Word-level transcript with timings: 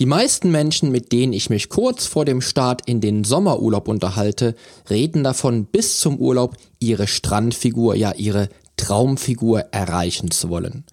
Die 0.00 0.06
meisten 0.06 0.50
Menschen, 0.50 0.90
mit 0.90 1.12
denen 1.12 1.34
ich 1.34 1.50
mich 1.50 1.68
kurz 1.68 2.06
vor 2.06 2.24
dem 2.24 2.40
Start 2.40 2.80
in 2.86 3.02
den 3.02 3.22
Sommerurlaub 3.22 3.86
unterhalte, 3.86 4.54
reden 4.88 5.22
davon, 5.22 5.66
bis 5.66 6.00
zum 6.00 6.16
Urlaub 6.16 6.56
ihre 6.78 7.06
Strandfigur, 7.06 7.94
ja 7.96 8.12
ihre 8.12 8.48
Traumfigur 8.78 9.60
erreichen 9.72 10.30
zu 10.30 10.48
wollen. 10.48 10.84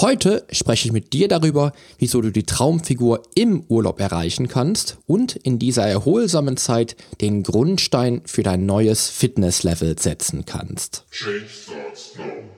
Heute 0.00 0.44
spreche 0.50 0.88
ich 0.88 0.92
mit 0.92 1.12
dir 1.12 1.28
darüber, 1.28 1.72
wieso 1.98 2.20
du 2.20 2.32
die 2.32 2.42
Traumfigur 2.42 3.22
im 3.36 3.62
Urlaub 3.68 4.00
erreichen 4.00 4.48
kannst 4.48 4.98
und 5.06 5.36
in 5.36 5.60
dieser 5.60 5.86
erholsamen 5.86 6.56
Zeit 6.56 6.96
den 7.20 7.44
Grundstein 7.44 8.22
für 8.24 8.42
dein 8.42 8.66
neues 8.66 9.08
Fitnesslevel 9.08 9.96
setzen 10.00 10.46
kannst. 10.46 11.04
Change 11.12 11.46
starts 11.48 12.16
now. 12.16 12.57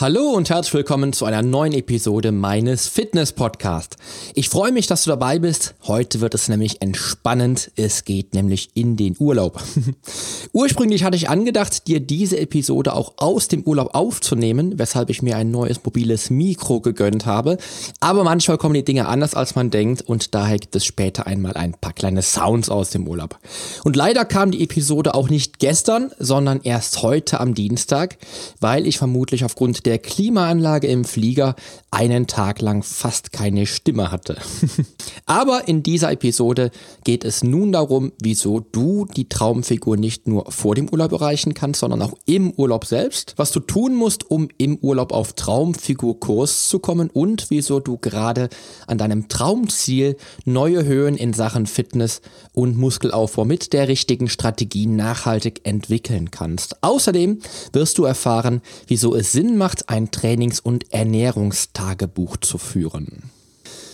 Hallo 0.00 0.30
und 0.30 0.48
herzlich 0.48 0.72
willkommen 0.72 1.12
zu 1.12 1.26
einer 1.26 1.42
neuen 1.42 1.74
Episode 1.74 2.32
meines 2.32 2.88
Fitness 2.88 3.34
Podcast. 3.34 3.98
Ich 4.34 4.48
freue 4.48 4.72
mich, 4.72 4.86
dass 4.86 5.04
du 5.04 5.10
dabei 5.10 5.38
bist. 5.38 5.74
Heute 5.86 6.22
wird 6.22 6.32
es 6.32 6.48
nämlich 6.48 6.80
entspannend. 6.80 7.70
Es 7.76 8.06
geht 8.06 8.32
nämlich 8.32 8.70
in 8.72 8.96
den 8.96 9.14
Urlaub. 9.18 9.62
Ursprünglich 10.54 11.04
hatte 11.04 11.18
ich 11.18 11.28
angedacht, 11.28 11.86
dir 11.86 12.00
diese 12.00 12.38
Episode 12.38 12.94
auch 12.94 13.12
aus 13.18 13.48
dem 13.48 13.62
Urlaub 13.62 13.94
aufzunehmen, 13.94 14.78
weshalb 14.78 15.10
ich 15.10 15.20
mir 15.20 15.36
ein 15.36 15.50
neues 15.50 15.84
mobiles 15.84 16.30
Mikro 16.30 16.80
gegönnt 16.80 17.26
habe. 17.26 17.58
Aber 18.00 18.24
manchmal 18.24 18.56
kommen 18.56 18.72
die 18.72 18.84
Dinge 18.86 19.06
anders, 19.06 19.34
als 19.34 19.54
man 19.54 19.68
denkt 19.68 20.00
und 20.00 20.34
daher 20.34 20.56
gibt 20.58 20.74
es 20.76 20.86
später 20.86 21.26
einmal 21.26 21.52
ein 21.58 21.74
paar 21.74 21.92
kleine 21.92 22.22
Sounds 22.22 22.70
aus 22.70 22.88
dem 22.88 23.06
Urlaub. 23.06 23.38
Und 23.84 23.96
leider 23.96 24.24
kam 24.24 24.50
die 24.50 24.62
Episode 24.62 25.14
auch 25.14 25.28
nicht 25.28 25.58
gestern, 25.58 26.10
sondern 26.18 26.62
erst 26.62 27.02
heute 27.02 27.38
am 27.38 27.52
Dienstag, 27.52 28.16
weil 28.60 28.86
ich 28.86 28.96
vermutlich 28.96 29.44
aufgrund 29.44 29.84
der 29.84 29.89
der 29.90 29.98
Klimaanlage 29.98 30.86
im 30.86 31.04
Flieger 31.04 31.56
einen 31.90 32.28
Tag 32.28 32.60
lang 32.60 32.84
fast 32.84 33.32
keine 33.32 33.66
Stimme 33.66 34.12
hatte. 34.12 34.36
Aber 35.26 35.66
in 35.66 35.82
dieser 35.82 36.12
Episode 36.12 36.70
geht 37.02 37.24
es 37.24 37.42
nun 37.42 37.72
darum, 37.72 38.12
wieso 38.22 38.60
du 38.60 39.06
die 39.16 39.28
Traumfigur 39.28 39.96
nicht 39.96 40.28
nur 40.28 40.52
vor 40.52 40.76
dem 40.76 40.88
Urlaub 40.88 41.10
erreichen 41.10 41.54
kannst, 41.54 41.80
sondern 41.80 42.02
auch 42.02 42.14
im 42.24 42.52
Urlaub 42.52 42.84
selbst, 42.84 43.34
was 43.36 43.50
du 43.50 43.58
tun 43.58 43.96
musst, 43.96 44.30
um 44.30 44.48
im 44.58 44.76
Urlaub 44.76 45.12
auf 45.12 45.32
Traumfigurkurs 45.32 46.68
zu 46.68 46.78
kommen 46.78 47.10
und 47.10 47.50
wieso 47.50 47.80
du 47.80 47.98
gerade 47.98 48.48
an 48.86 48.96
deinem 48.96 49.28
Traumziel 49.28 50.16
neue 50.44 50.84
Höhen 50.84 51.16
in 51.16 51.32
Sachen 51.32 51.66
Fitness 51.66 52.20
und 52.52 52.78
Muskelaufbau 52.78 53.44
mit 53.44 53.72
der 53.72 53.88
richtigen 53.88 54.28
Strategie 54.28 54.86
nachhaltig 54.86 55.62
entwickeln 55.64 56.30
kannst. 56.30 56.80
Außerdem 56.84 57.40
wirst 57.72 57.98
du 57.98 58.04
erfahren, 58.04 58.62
wieso 58.86 59.16
es 59.16 59.32
Sinn 59.32 59.56
macht, 59.56 59.79
ein 59.88 60.10
Trainings- 60.10 60.60
und 60.60 60.92
Ernährungstagebuch 60.92 62.36
zu 62.38 62.58
führen. 62.58 63.30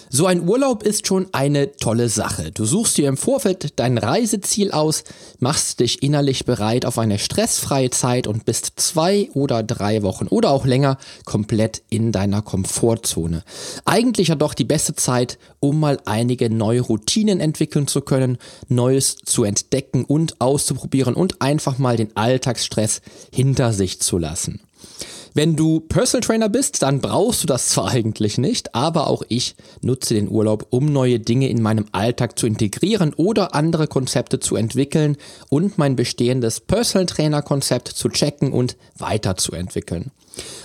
So 0.08 0.26
ein 0.26 0.48
Urlaub 0.48 0.84
ist 0.84 1.06
schon 1.06 1.26
eine 1.32 1.76
tolle 1.76 2.08
Sache. 2.08 2.52
Du 2.52 2.64
suchst 2.64 2.96
dir 2.96 3.08
im 3.08 3.16
Vorfeld 3.16 3.78
dein 3.78 3.98
Reiseziel 3.98 4.70
aus, 4.70 5.02
machst 5.40 5.80
dich 5.80 6.02
innerlich 6.02 6.44
bereit 6.44 6.86
auf 6.86 6.98
eine 6.98 7.18
stressfreie 7.18 7.90
Zeit 7.90 8.28
und 8.28 8.44
bist 8.44 8.74
zwei 8.76 9.28
oder 9.34 9.64
drei 9.64 10.02
Wochen 10.02 10.28
oder 10.28 10.50
auch 10.50 10.64
länger 10.64 10.96
komplett 11.24 11.82
in 11.90 12.12
deiner 12.12 12.40
Komfortzone. 12.40 13.42
Eigentlich 13.84 14.28
ja 14.28 14.36
doch 14.36 14.54
die 14.54 14.64
beste 14.64 14.94
Zeit, 14.94 15.38
um 15.58 15.80
mal 15.80 15.98
einige 16.04 16.50
neue 16.50 16.82
Routinen 16.82 17.40
entwickeln 17.40 17.88
zu 17.88 18.00
können, 18.00 18.38
Neues 18.68 19.16
zu 19.16 19.42
entdecken 19.42 20.04
und 20.04 20.40
auszuprobieren 20.40 21.14
und 21.14 21.42
einfach 21.42 21.78
mal 21.78 21.96
den 21.96 22.16
Alltagsstress 22.16 23.02
hinter 23.32 23.72
sich 23.72 24.00
zu 24.00 24.18
lassen. 24.18 24.60
Wenn 25.36 25.54
du 25.54 25.80
Personal 25.80 26.22
Trainer 26.22 26.48
bist, 26.48 26.80
dann 26.80 27.02
brauchst 27.02 27.42
du 27.42 27.46
das 27.46 27.68
zwar 27.68 27.88
eigentlich 27.90 28.38
nicht, 28.38 28.74
aber 28.74 29.06
auch 29.06 29.22
ich 29.28 29.54
nutze 29.82 30.14
den 30.14 30.30
Urlaub, 30.30 30.66
um 30.70 30.86
neue 30.86 31.20
Dinge 31.20 31.50
in 31.50 31.60
meinem 31.60 31.84
Alltag 31.92 32.38
zu 32.38 32.46
integrieren 32.46 33.12
oder 33.12 33.54
andere 33.54 33.86
Konzepte 33.86 34.40
zu 34.40 34.56
entwickeln 34.56 35.18
und 35.50 35.76
mein 35.76 35.94
bestehendes 35.94 36.60
Personal 36.60 37.04
Trainer 37.04 37.42
Konzept 37.42 37.88
zu 37.88 38.08
checken 38.08 38.50
und 38.50 38.78
weiterzuentwickeln. 38.96 40.10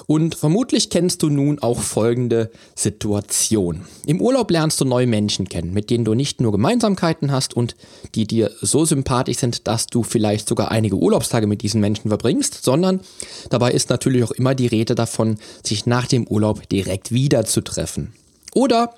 Und 0.08 0.36
vermutlich 0.36 0.90
kennst 0.90 1.24
du 1.24 1.30
nun 1.30 1.60
auch 1.60 1.80
folgende 1.80 2.52
Situation. 2.76 3.86
Im 4.06 4.22
Urlaub 4.22 4.52
lernst 4.52 4.82
du 4.82 4.86
neue 4.86 5.08
Menschen 5.08 5.48
kennen, 5.48 5.74
mit 5.74 5.90
denen 5.90 6.06
du 6.06 6.14
nicht 6.14 6.42
nur 6.42 6.52
Gemeinsamkeiten 6.52 7.32
hast 7.32 7.56
und 7.56 7.76
die 8.16 8.28
dir 8.28 8.52
so 8.62 8.86
sympathisch 8.86 9.38
sind, 9.38 9.68
dass 9.68 9.88
du 9.88 10.04
vielleicht 10.04 10.48
sogar 10.48 10.72
einige 10.72 10.96
Urlaubstage 10.96 11.48
mit 11.48 11.62
diesen 11.62 11.82
Menschen 11.82 12.10
verbringst, 12.10 12.64
sondern 12.64 13.02
dabei 13.50 13.72
ist 13.72 13.90
natürlich 13.90 14.24
auch 14.24 14.32
immer 14.32 14.56
die 14.56 14.68
Rede 14.68 14.96
davon, 14.96 15.38
sich 15.64 15.86
nach 15.86 16.08
dem 16.08 16.28
Urlaub 16.28 16.68
direkt 16.70 17.12
wieder 17.12 17.46
zu 17.46 17.62
treffen. 17.62 18.14
Oder 18.54 18.94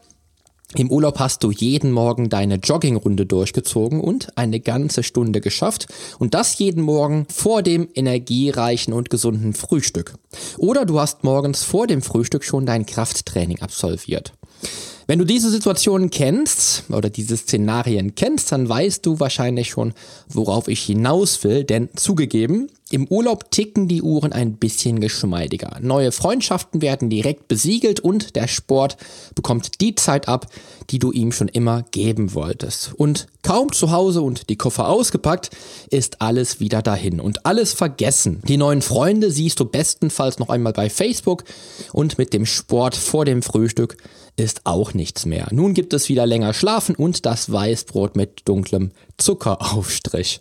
im 0.76 0.90
Urlaub 0.90 1.20
hast 1.20 1.44
du 1.44 1.52
jeden 1.52 1.92
Morgen 1.92 2.30
deine 2.30 2.56
Joggingrunde 2.56 3.26
durchgezogen 3.26 4.02
und 4.02 4.38
eine 4.38 4.60
ganze 4.60 5.04
Stunde 5.04 5.42
geschafft 5.42 5.88
und 6.20 6.34
das 6.34 6.58
jeden 6.58 6.82
Morgen 6.82 7.28
vor 7.30 7.62
dem 7.62 7.88
energiereichen 7.94 8.94
und 8.94 9.10
gesunden 9.10 9.54
Frühstück. 9.54 10.16
Oder 10.58 10.86
du 10.86 11.00
hast 11.00 11.24
morgens 11.24 11.64
vor 11.64 11.88
dem 11.88 12.02
Frühstück 12.02 12.44
schon 12.44 12.66
dein 12.66 12.86
Krafttraining 12.86 13.62
absolviert. 13.62 14.34
Wenn 15.06 15.20
du 15.20 15.26
diese 15.26 15.50
Situationen 15.50 16.10
kennst 16.10 16.84
oder 16.90 17.10
diese 17.10 17.36
Szenarien 17.36 18.16
kennst, 18.16 18.52
dann 18.52 18.70
weißt 18.70 19.06
du 19.06 19.20
wahrscheinlich 19.20 19.70
schon, 19.70 19.94
worauf 20.30 20.68
ich 20.68 20.82
hinaus 20.82 21.44
will, 21.44 21.66
denn 21.66 21.90
zugegeben, 21.96 22.70
im 22.94 23.08
Urlaub 23.08 23.50
ticken 23.50 23.88
die 23.88 24.04
Uhren 24.04 24.34
ein 24.34 24.58
bisschen 24.58 25.00
geschmeidiger. 25.00 25.78
Neue 25.82 26.12
Freundschaften 26.12 26.84
werden 26.84 27.10
direkt 27.10 27.48
besiegelt 27.48 28.00
und 28.00 28.36
der 28.36 28.48
Sport 28.48 28.98
bekommt 29.34 29.82
die 29.82 29.96
Zeit 29.96 30.28
ab, 30.28 30.46
die 30.92 31.00
du 31.00 31.12
ihm 31.12 31.32
schon 31.32 31.48
immer 31.48 31.82
geben 31.90 32.36
wolltest. 32.36 32.94
Und 32.96 33.26
kaum 33.42 33.72
zu 33.72 33.92
Hause 33.92 34.22
und 34.22 34.48
die 34.50 34.58
Koffer 34.58 34.90
ausgepackt, 34.90 35.50
ist 35.90 36.22
alles 36.22 36.60
wieder 36.60 36.84
dahin 36.84 37.20
und 37.20 37.48
alles 37.48 37.74
vergessen. 37.74 38.42
Die 38.48 38.58
neuen 38.58 38.84
Freunde 38.84 39.32
siehst 39.32 39.60
du 39.60 39.66
bestenfalls 39.66 40.38
noch 40.38 40.50
einmal 40.50 40.74
bei 40.74 40.92
Facebook 40.92 41.46
und 41.94 42.20
mit 42.20 42.32
dem 42.32 42.46
Sport 42.46 42.96
vor 42.96 43.26
dem 43.26 43.42
Frühstück 43.42 43.98
ist 44.36 44.62
auch 44.66 44.94
nichts 44.94 45.26
mehr. 45.26 45.48
Nun 45.52 45.74
gibt 45.74 45.94
es 45.94 46.10
wieder 46.10 46.28
länger 46.28 46.54
Schlafen 46.54 46.96
und 46.96 47.26
das 47.26 47.52
Weißbrot 47.52 48.16
mit 48.16 48.42
dunklem 48.46 48.92
Zuckeraufstrich. 49.18 50.38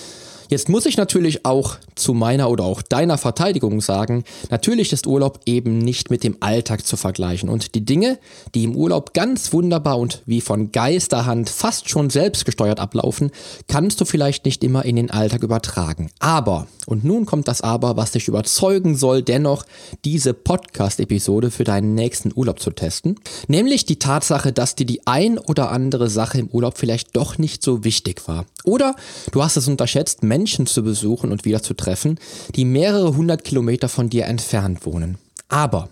Jetzt 0.52 0.68
muss 0.68 0.84
ich 0.84 0.98
natürlich 0.98 1.46
auch 1.46 1.78
zu 1.94 2.12
meiner 2.12 2.50
oder 2.50 2.64
auch 2.64 2.82
deiner 2.82 3.16
Verteidigung 3.16 3.80
sagen, 3.80 4.22
natürlich 4.50 4.92
ist 4.92 5.06
Urlaub 5.06 5.40
eben 5.46 5.78
nicht 5.78 6.10
mit 6.10 6.24
dem 6.24 6.36
Alltag 6.40 6.86
zu 6.86 6.98
vergleichen 6.98 7.48
und 7.48 7.74
die 7.74 7.86
Dinge, 7.86 8.18
die 8.54 8.64
im 8.64 8.76
Urlaub 8.76 9.14
ganz 9.14 9.54
wunderbar 9.54 9.98
und 9.98 10.20
wie 10.26 10.42
von 10.42 10.70
Geisterhand 10.70 11.48
fast 11.48 11.88
schon 11.88 12.10
selbstgesteuert 12.10 12.80
ablaufen, 12.80 13.30
kannst 13.66 13.98
du 14.02 14.04
vielleicht 14.04 14.44
nicht 14.44 14.62
immer 14.62 14.84
in 14.84 14.96
den 14.96 15.10
Alltag 15.10 15.42
übertragen. 15.42 16.10
Aber, 16.18 16.66
und 16.84 17.02
nun 17.02 17.24
kommt 17.24 17.48
das 17.48 17.62
Aber, 17.62 17.96
was 17.96 18.10
dich 18.10 18.28
überzeugen 18.28 18.94
soll, 18.94 19.22
dennoch 19.22 19.64
diese 20.04 20.34
Podcast-Episode 20.34 21.50
für 21.50 21.64
deinen 21.64 21.94
nächsten 21.94 22.30
Urlaub 22.34 22.60
zu 22.60 22.72
testen, 22.72 23.18
nämlich 23.48 23.86
die 23.86 23.98
Tatsache, 23.98 24.52
dass 24.52 24.74
dir 24.74 24.84
die 24.84 25.06
ein 25.06 25.38
oder 25.38 25.70
andere 25.70 26.10
Sache 26.10 26.38
im 26.38 26.48
Urlaub 26.48 26.76
vielleicht 26.76 27.16
doch 27.16 27.38
nicht 27.38 27.64
so 27.64 27.84
wichtig 27.84 28.28
war. 28.28 28.44
Oder 28.64 28.96
du 29.30 29.42
hast 29.42 29.56
es 29.56 29.66
unterschätzt, 29.66 30.22
Menschen 30.22 30.41
Menschen 30.42 30.66
zu 30.66 30.82
besuchen 30.82 31.30
und 31.30 31.44
wieder 31.44 31.62
zu 31.62 31.72
treffen, 31.72 32.18
die 32.56 32.64
mehrere 32.64 33.16
hundert 33.16 33.44
Kilometer 33.44 33.88
von 33.88 34.10
dir 34.10 34.24
entfernt 34.24 34.84
wohnen. 34.84 35.18
Aber 35.48 35.88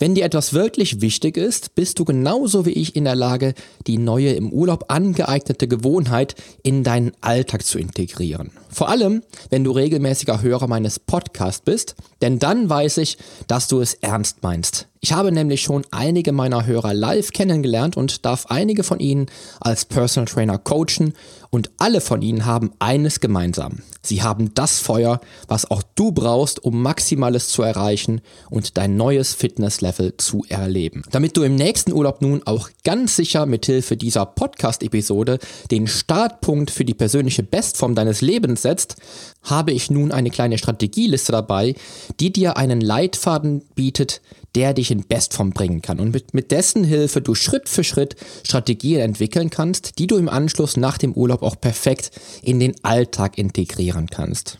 wenn 0.00 0.16
dir 0.16 0.24
etwas 0.24 0.52
wirklich 0.52 1.00
wichtig 1.00 1.36
ist, 1.36 1.76
bist 1.76 2.00
du 2.00 2.04
genauso 2.04 2.66
wie 2.66 2.72
ich 2.72 2.96
in 2.96 3.04
der 3.04 3.14
Lage, 3.14 3.54
die 3.86 3.98
neue 3.98 4.32
im 4.32 4.50
Urlaub 4.50 4.86
angeeignete 4.88 5.68
Gewohnheit 5.68 6.34
in 6.64 6.82
deinen 6.82 7.12
Alltag 7.20 7.64
zu 7.64 7.78
integrieren. 7.78 8.50
Vor 8.68 8.88
allem, 8.88 9.22
wenn 9.50 9.62
du 9.62 9.70
regelmäßiger 9.70 10.42
Hörer 10.42 10.66
meines 10.66 10.98
Podcasts 10.98 11.62
bist, 11.64 11.94
denn 12.20 12.40
dann 12.40 12.68
weiß 12.68 12.98
ich, 12.98 13.16
dass 13.46 13.68
du 13.68 13.80
es 13.80 13.94
ernst 13.94 14.42
meinst. 14.42 14.88
Ich 15.04 15.12
habe 15.12 15.32
nämlich 15.32 15.60
schon 15.60 15.84
einige 15.90 16.32
meiner 16.32 16.64
Hörer 16.64 16.94
live 16.94 17.32
kennengelernt 17.32 17.94
und 17.94 18.24
darf 18.24 18.46
einige 18.46 18.84
von 18.84 19.00
ihnen 19.00 19.26
als 19.60 19.84
Personal 19.84 20.26
Trainer 20.26 20.56
coachen 20.56 21.12
und 21.50 21.70
alle 21.76 22.00
von 22.00 22.22
ihnen 22.22 22.46
haben 22.46 22.72
eines 22.78 23.20
gemeinsam. 23.20 23.82
Sie 24.00 24.22
haben 24.22 24.54
das 24.54 24.80
Feuer, 24.80 25.20
was 25.46 25.70
auch 25.70 25.82
du 25.94 26.12
brauchst, 26.12 26.64
um 26.64 26.80
Maximales 26.80 27.48
zu 27.48 27.60
erreichen 27.60 28.22
und 28.48 28.78
dein 28.78 28.96
neues 28.96 29.34
Fitnesslevel 29.34 30.16
zu 30.16 30.46
erleben. 30.48 31.02
Damit 31.10 31.36
du 31.36 31.42
im 31.42 31.54
nächsten 31.54 31.92
Urlaub 31.92 32.22
nun 32.22 32.40
auch 32.46 32.70
ganz 32.82 33.14
sicher 33.14 33.44
mithilfe 33.44 33.98
dieser 33.98 34.24
Podcast-Episode 34.24 35.38
den 35.70 35.86
Startpunkt 35.86 36.70
für 36.70 36.86
die 36.86 36.94
persönliche 36.94 37.42
Bestform 37.42 37.94
deines 37.94 38.22
Lebens 38.22 38.62
setzt, 38.62 38.96
habe 39.42 39.72
ich 39.72 39.90
nun 39.90 40.12
eine 40.12 40.30
kleine 40.30 40.56
Strategieliste 40.56 41.32
dabei, 41.32 41.74
die 42.20 42.32
dir 42.32 42.56
einen 42.56 42.80
Leitfaden 42.80 43.60
bietet, 43.74 44.22
der 44.54 44.74
dich 44.74 44.90
in 44.90 45.06
Bestform 45.06 45.50
bringen 45.50 45.82
kann 45.82 46.00
und 46.00 46.12
mit, 46.12 46.34
mit 46.34 46.50
dessen 46.50 46.84
Hilfe 46.84 47.20
du 47.20 47.34
Schritt 47.34 47.68
für 47.68 47.84
Schritt 47.84 48.16
Strategien 48.44 49.00
entwickeln 49.00 49.50
kannst, 49.50 49.98
die 49.98 50.06
du 50.06 50.16
im 50.16 50.28
Anschluss 50.28 50.76
nach 50.76 50.98
dem 50.98 51.12
Urlaub 51.12 51.42
auch 51.42 51.60
perfekt 51.60 52.10
in 52.42 52.60
den 52.60 52.74
Alltag 52.82 53.38
integrieren 53.38 54.08
kannst. 54.08 54.58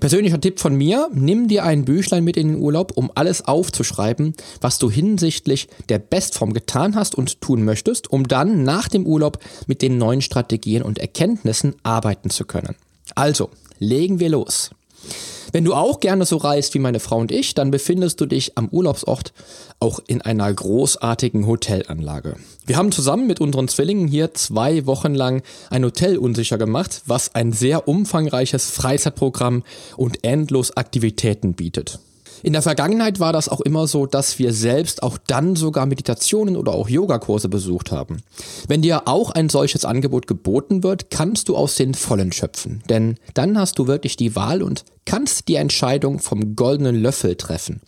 Persönlicher 0.00 0.40
Tipp 0.40 0.60
von 0.60 0.76
mir, 0.76 1.08
nimm 1.12 1.48
dir 1.48 1.64
ein 1.64 1.84
Büchlein 1.84 2.22
mit 2.22 2.36
in 2.36 2.48
den 2.48 2.56
Urlaub, 2.58 2.92
um 2.94 3.10
alles 3.14 3.42
aufzuschreiben, 3.42 4.34
was 4.60 4.78
du 4.78 4.90
hinsichtlich 4.90 5.68
der 5.88 5.98
Bestform 5.98 6.52
getan 6.52 6.94
hast 6.94 7.16
und 7.16 7.40
tun 7.40 7.64
möchtest, 7.64 8.10
um 8.10 8.28
dann 8.28 8.62
nach 8.62 8.88
dem 8.88 9.06
Urlaub 9.06 9.40
mit 9.66 9.82
den 9.82 9.98
neuen 9.98 10.22
Strategien 10.22 10.82
und 10.82 10.98
Erkenntnissen 10.98 11.74
arbeiten 11.82 12.30
zu 12.30 12.44
können. 12.44 12.76
Also, 13.14 13.50
legen 13.78 14.20
wir 14.20 14.28
los. 14.28 14.70
Wenn 15.52 15.64
du 15.64 15.74
auch 15.74 16.00
gerne 16.00 16.26
so 16.26 16.36
reist 16.36 16.74
wie 16.74 16.78
meine 16.78 17.00
Frau 17.00 17.18
und 17.18 17.32
ich, 17.32 17.54
dann 17.54 17.70
befindest 17.70 18.20
du 18.20 18.26
dich 18.26 18.58
am 18.58 18.68
Urlaubsort 18.68 19.32
auch 19.80 20.00
in 20.06 20.20
einer 20.20 20.52
großartigen 20.52 21.46
Hotelanlage. 21.46 22.36
Wir 22.66 22.76
haben 22.76 22.92
zusammen 22.92 23.26
mit 23.26 23.40
unseren 23.40 23.68
Zwillingen 23.68 24.08
hier 24.08 24.34
zwei 24.34 24.86
Wochen 24.86 25.14
lang 25.14 25.42
ein 25.70 25.84
Hotel 25.84 26.18
unsicher 26.18 26.58
gemacht, 26.58 27.02
was 27.06 27.34
ein 27.34 27.52
sehr 27.52 27.88
umfangreiches 27.88 28.70
Freizeitprogramm 28.70 29.62
und 29.96 30.24
endlos 30.24 30.76
Aktivitäten 30.76 31.54
bietet. 31.54 32.00
In 32.46 32.52
der 32.52 32.62
Vergangenheit 32.62 33.18
war 33.18 33.32
das 33.32 33.48
auch 33.48 33.60
immer 33.60 33.88
so, 33.88 34.06
dass 34.06 34.38
wir 34.38 34.52
selbst 34.52 35.02
auch 35.02 35.18
dann 35.18 35.56
sogar 35.56 35.84
Meditationen 35.84 36.56
oder 36.56 36.74
auch 36.74 36.88
Yogakurse 36.88 37.48
besucht 37.48 37.90
haben. 37.90 38.22
Wenn 38.68 38.82
dir 38.82 39.08
auch 39.08 39.32
ein 39.32 39.48
solches 39.48 39.84
Angebot 39.84 40.28
geboten 40.28 40.84
wird, 40.84 41.10
kannst 41.10 41.48
du 41.48 41.56
aus 41.56 41.74
den 41.74 41.94
Vollen 41.94 42.30
schöpfen. 42.30 42.84
Denn 42.88 43.16
dann 43.34 43.58
hast 43.58 43.80
du 43.80 43.88
wirklich 43.88 44.16
die 44.16 44.36
Wahl 44.36 44.62
und 44.62 44.84
kannst 45.06 45.48
die 45.48 45.54
Entscheidung 45.54 46.18
vom 46.18 46.54
goldenen 46.54 46.96
Löffel 46.96 47.36
treffen. 47.36 47.80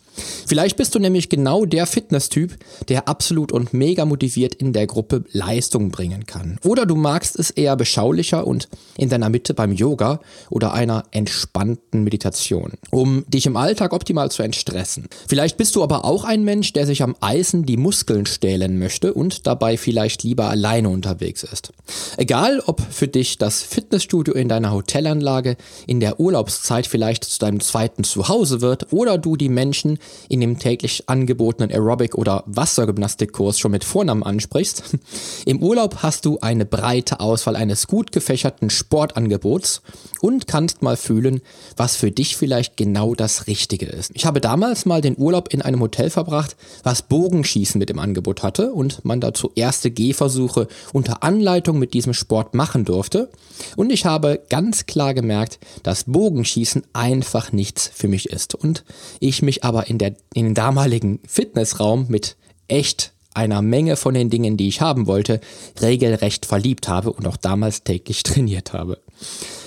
Vielleicht 0.46 0.76
bist 0.76 0.94
du 0.94 0.98
nämlich 0.98 1.28
genau 1.28 1.64
der 1.64 1.86
Fitnesstyp, 1.86 2.56
der 2.88 3.08
absolut 3.08 3.52
und 3.52 3.72
mega 3.72 4.04
motiviert 4.04 4.54
in 4.54 4.72
der 4.72 4.86
Gruppe 4.86 5.24
Leistung 5.32 5.90
bringen 5.90 6.26
kann. 6.26 6.58
Oder 6.64 6.86
du 6.86 6.96
magst 6.96 7.38
es 7.38 7.50
eher 7.50 7.76
beschaulicher 7.76 8.46
und 8.46 8.68
in 8.96 9.08
deiner 9.08 9.28
Mitte 9.28 9.54
beim 9.54 9.72
Yoga 9.72 10.20
oder 10.50 10.72
einer 10.72 11.04
entspannten 11.10 12.04
Meditation, 12.04 12.72
um 12.90 13.24
dich 13.28 13.46
im 13.46 13.56
Alltag 13.56 13.92
optimal 13.92 14.30
zu 14.30 14.42
entstressen. 14.42 15.08
Vielleicht 15.28 15.56
bist 15.56 15.76
du 15.76 15.82
aber 15.82 16.04
auch 16.04 16.24
ein 16.24 16.44
Mensch, 16.44 16.72
der 16.72 16.86
sich 16.86 17.02
am 17.02 17.16
Eisen 17.20 17.64
die 17.64 17.76
Muskeln 17.76 18.26
stählen 18.26 18.78
möchte 18.78 19.14
und 19.14 19.46
dabei 19.46 19.76
vielleicht 19.76 20.22
lieber 20.22 20.48
alleine 20.48 20.88
unterwegs 20.88 21.42
ist. 21.42 21.72
Egal, 22.16 22.60
ob 22.66 22.80
für 22.80 23.08
dich 23.08 23.38
das 23.38 23.62
Fitnessstudio 23.62 24.34
in 24.34 24.48
deiner 24.48 24.72
Hotelanlage 24.72 25.56
in 25.86 26.00
der 26.00 26.20
Urlaubszeit 26.20 26.86
vielleicht 26.86 27.07
zu 27.16 27.38
deinem 27.38 27.60
zweiten 27.60 28.04
Zuhause 28.04 28.60
wird 28.60 28.92
oder 28.92 29.18
du 29.18 29.36
die 29.36 29.48
Menschen 29.48 29.98
in 30.28 30.40
dem 30.40 30.58
täglich 30.58 31.04
angebotenen 31.08 31.70
Aerobic- 31.70 32.14
oder 32.14 32.44
Wassergymnastikkurs 32.46 33.58
schon 33.58 33.72
mit 33.72 33.84
Vornamen 33.84 34.22
ansprichst. 34.22 34.82
Im 35.46 35.62
Urlaub 35.62 36.02
hast 36.02 36.24
du 36.24 36.38
eine 36.40 36.64
breite 36.64 37.20
Auswahl 37.20 37.56
eines 37.56 37.86
gut 37.86 38.12
gefächerten 38.12 38.70
Sportangebots 38.70 39.82
und 40.20 40.46
kannst 40.46 40.82
mal 40.82 40.96
fühlen, 40.96 41.40
was 41.76 41.96
für 41.96 42.10
dich 42.10 42.36
vielleicht 42.36 42.76
genau 42.76 43.14
das 43.14 43.46
Richtige 43.46 43.86
ist. 43.86 44.10
Ich 44.14 44.26
habe 44.26 44.40
damals 44.40 44.86
mal 44.86 45.00
den 45.00 45.16
Urlaub 45.18 45.52
in 45.52 45.62
einem 45.62 45.80
Hotel 45.80 46.10
verbracht, 46.10 46.56
was 46.82 47.02
Bogenschießen 47.02 47.78
mit 47.78 47.90
im 47.90 47.98
Angebot 47.98 48.42
hatte 48.42 48.72
und 48.72 49.04
man 49.04 49.20
dazu 49.20 49.50
erste 49.54 49.90
Gehversuche 49.90 50.68
unter 50.92 51.22
Anleitung 51.22 51.78
mit 51.78 51.94
diesem 51.94 52.14
Sport 52.14 52.54
machen 52.54 52.84
durfte. 52.84 53.30
Und 53.76 53.90
ich 53.90 54.04
habe 54.04 54.40
ganz 54.48 54.86
klar 54.86 55.14
gemerkt, 55.14 55.58
dass 55.82 56.04
Bogenschießen 56.04 56.82
einfach 56.98 57.52
nichts 57.52 57.90
für 57.94 58.08
mich 58.08 58.28
ist 58.28 58.54
und 58.56 58.84
ich 59.20 59.40
mich 59.40 59.62
aber 59.64 59.86
in 59.86 59.98
der, 59.98 60.16
in 60.34 60.46
den 60.46 60.54
damaligen 60.54 61.20
Fitnessraum 61.26 62.06
mit 62.08 62.36
echt 62.66 63.12
einer 63.34 63.62
Menge 63.62 63.94
von 63.96 64.14
den 64.14 64.30
Dingen, 64.30 64.56
die 64.56 64.66
ich 64.66 64.80
haben 64.80 65.06
wollte, 65.06 65.40
regelrecht 65.80 66.44
verliebt 66.44 66.88
habe 66.88 67.12
und 67.12 67.26
auch 67.28 67.36
damals 67.36 67.84
täglich 67.84 68.22
trainiert 68.24 68.72
habe. 68.72 68.98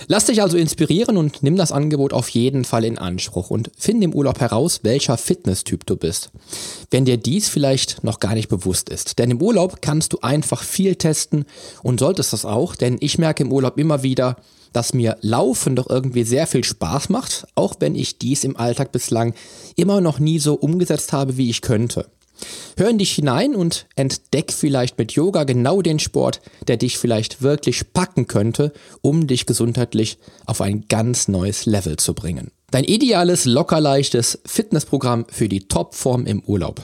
Lass 0.07 0.25
dich 0.25 0.42
also 0.42 0.57
inspirieren 0.57 1.16
und 1.16 1.42
nimm 1.42 1.56
das 1.56 1.72
Angebot 1.72 2.12
auf 2.12 2.28
jeden 2.30 2.66
Fall 2.66 2.83
in 2.83 2.98
Anspruch 2.98 3.50
und 3.50 3.72
finde 3.78 4.06
im 4.06 4.13
Urlaub 4.13 4.42
heraus, 4.42 4.81
welcher 4.83 5.16
Fitnesstyp 5.16 5.86
du 5.86 5.95
bist. 5.95 6.31
Wenn 6.89 7.06
dir 7.06 7.16
dies 7.16 7.48
vielleicht 7.48 8.04
noch 8.04 8.19
gar 8.19 8.33
nicht 8.33 8.50
bewusst 8.50 8.89
ist. 8.89 9.19
Denn 9.19 9.31
im 9.31 9.42
Urlaub 9.42 9.81
kannst 9.81 10.12
du 10.12 10.19
einfach 10.19 10.63
viel 10.63 10.95
testen 10.95 11.45
und 11.81 12.01
solltest 12.01 12.33
das 12.33 12.44
auch, 12.44 12.75
denn 12.75 12.98
ich 13.00 13.19
merke 13.19 13.44
im 13.44 13.54
Urlaub 13.54 13.78
immer 13.78 14.04
wieder, 14.04 14.36
dass 14.73 14.94
mir 14.94 15.18
Laufen 15.21 15.75
doch 15.75 15.89
irgendwie 15.89 16.23
sehr 16.23 16.47
viel 16.47 16.63
Spaß 16.63 17.09
macht, 17.09 17.45
auch 17.56 17.75
wenn 17.79 17.95
ich 17.95 18.18
dies 18.18 18.44
im 18.44 18.57
Alltag 18.57 18.91
bislang 18.91 19.33
immer 19.75 20.01
noch 20.01 20.19
nie 20.19 20.39
so 20.39 20.53
umgesetzt 20.53 21.13
habe, 21.13 21.38
wie 21.38 21.50
ich 21.50 21.62
könnte. 21.62 22.07
Hör 22.77 22.89
in 22.89 22.97
dich 22.97 23.12
hinein 23.12 23.56
und 23.56 23.85
entdeck 23.95 24.51
vielleicht 24.51 24.97
mit 24.97 25.12
Yoga 25.12 25.44
genau 25.44 25.81
den 25.81 26.00
Sport, 26.00 26.41
der 26.68 26.77
dich 26.77 26.97
vielleicht 26.97 27.41
wirklich 27.41 27.94
packen 27.94 28.27
könnte, 28.27 28.73
um 29.01 29.27
dich 29.27 29.45
gesundheitlich 29.45 30.18
auf 30.45 30.62
ein 30.62 30.85
ganz 30.88 31.27
neues 31.27 31.65
Level 31.65 31.97
zu 31.97 32.13
bringen. 32.13 32.51
Dein 32.71 32.83
ideales, 32.85 33.45
lockerleichtes 33.45 34.39
Fitnessprogramm 34.45 35.25
für 35.29 35.50
die 35.50 35.68
Topform 35.68 36.25
im 36.25 36.41
Urlaub. 36.41 36.81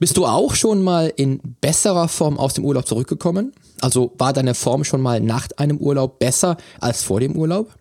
Bist 0.00 0.16
du 0.16 0.26
auch 0.26 0.54
schon 0.54 0.82
mal 0.82 1.12
in 1.16 1.40
besserer 1.60 2.08
Form 2.08 2.38
aus 2.38 2.54
dem 2.54 2.64
Urlaub 2.64 2.86
zurückgekommen? 2.86 3.52
Also 3.80 4.12
war 4.18 4.32
deine 4.32 4.54
Form 4.54 4.84
schon 4.84 5.00
mal 5.00 5.20
nach 5.20 5.48
einem 5.56 5.78
Urlaub 5.78 6.18
besser 6.18 6.56
als 6.80 7.02
vor 7.02 7.20
dem 7.20 7.36
Urlaub? 7.36 7.74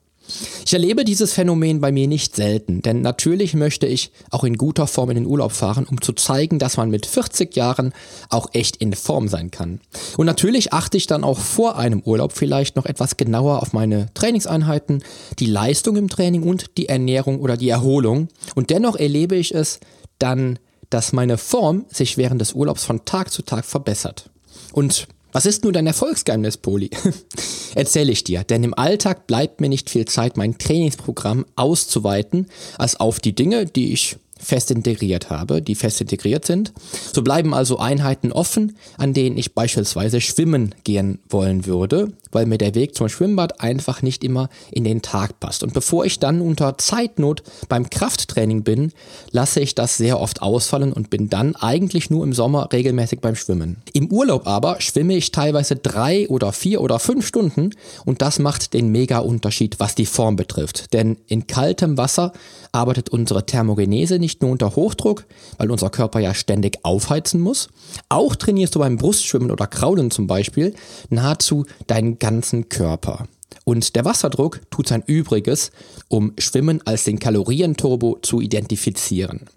Ich 0.66 0.72
erlebe 0.72 1.04
dieses 1.04 1.34
Phänomen 1.34 1.82
bei 1.82 1.92
mir 1.92 2.08
nicht 2.08 2.36
selten, 2.36 2.82
denn 2.82 3.02
natürlich 3.02 3.54
möchte 3.56 3.88
ich 3.88 4.12
auch 4.32 4.46
in 4.46 4.56
guter 4.56 4.88
Form 4.88 5.10
in 5.10 5.16
den 5.16 5.26
Urlaub 5.26 5.52
fahren, 5.52 5.86
um 5.90 6.02
zu 6.02 6.14
zeigen, 6.14 6.60
dass 6.60 6.78
man 6.78 6.90
mit 6.90 7.06
40 7.06 7.54
Jahren 7.56 7.94
auch 8.30 8.48
echt 8.54 8.78
in 8.78 8.94
Form 8.94 9.28
sein 9.28 9.52
kann. 9.52 9.82
Und 10.16 10.26
natürlich 10.26 10.72
achte 10.72 10.96
ich 10.96 11.08
dann 11.08 11.26
auch 11.26 11.40
vor 11.40 11.78
einem 11.78 12.02
Urlaub 12.02 12.32
vielleicht 12.32 12.78
noch 12.78 12.86
etwas 12.86 13.18
genauer 13.18 13.62
auf 13.62 13.74
meine 13.74 14.08
Trainingseinheiten, 14.14 15.04
die 15.40 15.48
Leistung 15.48 15.98
im 15.98 16.10
Training 16.10 16.44
und 16.44 16.78
die 16.78 16.88
Ernährung 16.88 17.42
oder 17.42 17.58
die 17.58 17.70
Erholung. 17.70 18.30
Und 18.56 18.70
dennoch 18.70 18.96
erlebe 18.96 19.36
ich 19.36 19.54
es 19.54 19.82
dann 20.20 20.58
dass 20.94 21.14
meine 21.14 21.38
Form 21.38 21.86
sich 21.90 22.18
während 22.18 22.40
des 22.40 22.54
Urlaubs 22.54 22.84
von 22.84 23.06
Tag 23.06 23.32
zu 23.32 23.42
Tag 23.42 23.66
verbessert. 23.66 24.30
Und 24.74 25.08
was 25.32 25.48
ist 25.48 25.64
nun 25.64 25.74
dein 25.74 25.88
Erfolgsgeheimnis, 25.88 26.58
Poli? 26.58 26.92
Erzähle 27.76 28.12
ich 28.12 28.24
dir, 28.24 28.44
denn 28.44 28.64
im 28.64 28.76
Alltag 28.76 29.26
bleibt 29.26 29.60
mir 29.60 29.70
nicht 29.70 29.90
viel 29.90 30.06
Zeit, 30.06 30.38
mein 30.38 30.60
Trainingsprogramm 30.60 31.46
auszuweiten, 31.56 32.48
als 32.78 33.00
auf 33.00 33.20
die 33.20 33.34
Dinge, 33.34 33.66
die 33.66 33.94
ich 33.94 34.18
fest 34.38 34.70
integriert 34.70 35.32
habe, 35.32 35.62
die 35.62 35.74
fest 35.74 36.02
integriert 36.02 36.46
sind. 36.46 36.74
So 37.12 37.24
bleiben 37.24 37.54
also 37.54 37.80
Einheiten 37.80 38.32
offen, 38.32 38.78
an 38.98 39.14
denen 39.14 39.38
ich 39.38 39.56
beispielsweise 39.56 40.22
schwimmen 40.22 40.76
gehen 40.84 41.20
wollen 41.30 41.66
würde, 41.66 42.14
weil 42.34 42.46
mir 42.46 42.58
der 42.58 42.76
Weg 42.76 42.96
zum 42.96 43.10
Schwimmbad 43.10 43.62
einfach 43.62 44.02
nicht 44.02 44.24
immer 44.24 44.50
in 44.72 44.84
den 44.84 45.02
Tag 45.02 45.40
passt. 45.40 45.64
Und 45.64 45.74
bevor 45.74 46.06
ich 46.06 46.20
dann 46.20 46.42
unter 46.42 46.78
Zeitnot 46.78 47.44
beim 47.70 47.90
Krafttraining 47.90 48.64
bin, 48.64 48.92
lasse 49.32 49.60
ich 49.60 49.76
das 49.76 49.98
sehr 49.98 50.20
oft 50.20 50.42
ausfallen 50.42 50.94
und 50.94 51.10
bin 51.10 51.30
dann 51.30 51.56
eigentlich 51.56 52.10
nur 52.10 52.24
im 52.24 52.34
Sommer 52.34 52.70
regelmäßig 52.72 53.20
beim 53.20 53.36
Schwimmen. 53.36 53.78
Im 53.94 54.12
Urlaub 54.12 54.48
aber 54.48 54.82
schwimme 54.82 55.16
ich 55.16 55.32
teilweise 55.32 55.76
drei 55.76 56.28
oder 56.30 56.52
vier 56.52 56.82
oder 56.82 57.00
fünf 57.00 57.26
Stunden 57.26 57.72
und 58.06 58.22
das 58.22 58.40
macht 58.40 58.74
den 58.74 58.90
mega 58.90 59.20
Unterschied, 59.20 59.80
was 59.80 59.96
die 59.96 60.06
Form 60.06 60.36
betrifft. 60.36 60.94
Denn 60.94 61.18
in 61.28 61.48
kaltem 61.48 61.98
Wasser 61.98 62.34
arbeitet 62.72 63.10
unsere 63.10 63.46
Thermogenese 63.46 64.20
nicht 64.20 64.42
nur 64.42 64.52
unter 64.52 64.76
Hochdruck, 64.76 65.26
weil 65.58 65.72
unser 65.72 65.90
Körper 65.90 66.20
ja 66.20 66.34
ständig 66.34 66.80
aufheizen 66.84 67.40
muss. 67.40 67.70
Auch 68.10 68.36
trainierst 68.36 68.76
du 68.76 68.80
beim 68.80 68.98
Brustschwimmen 68.98 69.52
oder 69.52 69.68
Kraulen 69.68 70.12
zum 70.12 70.28
Beispiel 70.28 70.74
nahezu 71.10 71.66
deinen 71.88 72.20
ganzen 72.24 72.70
Körper. 72.70 73.28
Und 73.66 73.98
der 73.98 74.06
Wasserdruck 74.06 74.62
tut 74.72 74.88
sein 74.88 75.04
Übriges, 75.06 75.72
um 76.14 76.32
Schwimmen 76.38 76.80
als 76.86 77.06
den 77.06 77.18
Kalorienturbo 77.18 78.20
zu 78.22 78.40
identifizieren. 78.40 79.48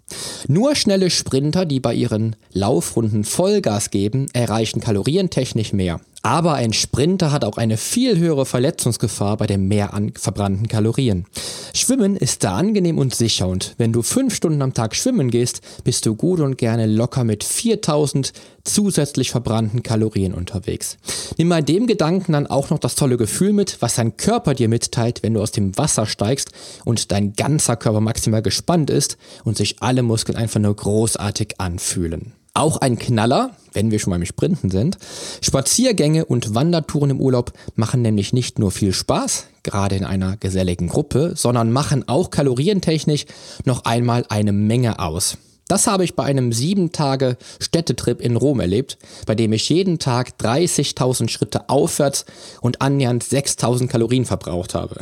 Nur 0.47 0.73
schnelle 0.75 1.11
Sprinter, 1.11 1.65
die 1.65 1.79
bei 1.79 1.93
ihren 1.93 2.35
Laufrunden 2.51 3.23
Vollgas 3.23 3.91
geben, 3.91 4.25
erreichen 4.33 4.81
kalorientechnisch 4.81 5.71
mehr. 5.71 6.01
Aber 6.23 6.55
ein 6.55 6.73
Sprinter 6.73 7.31
hat 7.31 7.45
auch 7.45 7.57
eine 7.57 7.77
viel 7.77 8.17
höhere 8.17 8.45
Verletzungsgefahr 8.45 9.37
bei 9.37 9.45
dem 9.47 9.67
Mehr 9.67 9.93
an 9.93 10.11
verbrannten 10.13 10.67
Kalorien. 10.67 11.25
Schwimmen 11.73 12.17
ist 12.17 12.43
da 12.43 12.55
angenehm 12.57 12.97
und 12.97 13.13
sicher 13.13 13.47
und 13.47 13.75
wenn 13.77 13.93
du 13.93 14.01
fünf 14.01 14.35
Stunden 14.35 14.61
am 14.61 14.73
Tag 14.73 14.95
schwimmen 14.95 15.29
gehst, 15.29 15.61
bist 15.83 16.05
du 16.05 16.15
gut 16.15 16.39
und 16.39 16.57
gerne 16.57 16.87
locker 16.87 17.23
mit 17.23 17.43
4000 17.43 18.33
zusätzlich 18.63 19.31
verbrannten 19.31 19.83
Kalorien 19.83 20.33
unterwegs. 20.33 20.97
Nimm 21.37 21.49
bei 21.49 21.61
dem 21.61 21.87
Gedanken 21.87 22.33
dann 22.33 22.47
auch 22.47 22.71
noch 22.71 22.79
das 22.79 22.95
tolle 22.95 23.15
Gefühl 23.15 23.53
mit, 23.53 23.77
was 23.81 23.95
dein 23.95 24.17
Körper 24.17 24.53
dir 24.53 24.67
mitteilt, 24.67 25.23
wenn 25.23 25.35
du 25.35 25.41
aus 25.41 25.51
dem 25.51 25.77
Wasser 25.77 26.05
steigst 26.05 26.46
und 26.85 27.11
dein 27.11 27.33
ganzer 27.33 27.75
Körper 27.75 28.01
maximal 28.01 28.41
gespannt 28.41 28.89
ist 28.89 29.17
und 29.43 29.57
sich 29.57 29.81
alle 29.81 30.03
Muskeln 30.03 30.37
einfach 30.37 30.59
nur 30.59 30.75
großartig 30.75 31.55
anfühlen. 31.59 32.33
Auch 32.53 32.77
ein 32.77 32.97
Knaller, 32.97 33.51
wenn 33.73 33.91
wir 33.91 33.99
schon 33.99 34.09
beim 34.09 34.25
Sprinten 34.25 34.71
sind. 34.71 34.97
Spaziergänge 35.41 36.25
und 36.25 36.55
Wandertouren 36.55 37.11
im 37.11 37.21
Urlaub 37.21 37.53
machen 37.75 38.01
nämlich 38.01 38.33
nicht 38.33 38.57
nur 38.57 38.71
viel 38.71 38.93
Spaß, 38.93 39.45
gerade 39.61 39.95
in 39.95 40.03
einer 40.03 40.37
geselligen 40.37 40.87
Gruppe, 40.87 41.33
sondern 41.35 41.71
machen 41.71 42.07
auch 42.07 42.31
kalorientechnisch 42.31 43.25
noch 43.65 43.85
einmal 43.85 44.25
eine 44.29 44.53
Menge 44.53 44.97
aus. 44.97 45.37
Das 45.67 45.85
habe 45.85 46.03
ich 46.03 46.15
bei 46.15 46.23
einem 46.23 46.53
sieben 46.53 46.91
Tage 46.91 47.37
Städtetrip 47.59 48.21
in 48.21 48.37
Rom 48.37 48.59
erlebt, 48.59 48.97
bei 49.25 49.35
dem 49.35 49.51
ich 49.53 49.69
jeden 49.69 49.99
Tag 49.99 50.33
30.000 50.39 51.29
Schritte 51.29 51.69
aufwärts 51.69 52.25
und 52.61 52.81
annähernd 52.81 53.23
6.000 53.23 53.87
Kalorien 53.87 54.25
verbraucht 54.25 54.73
habe. 54.73 54.99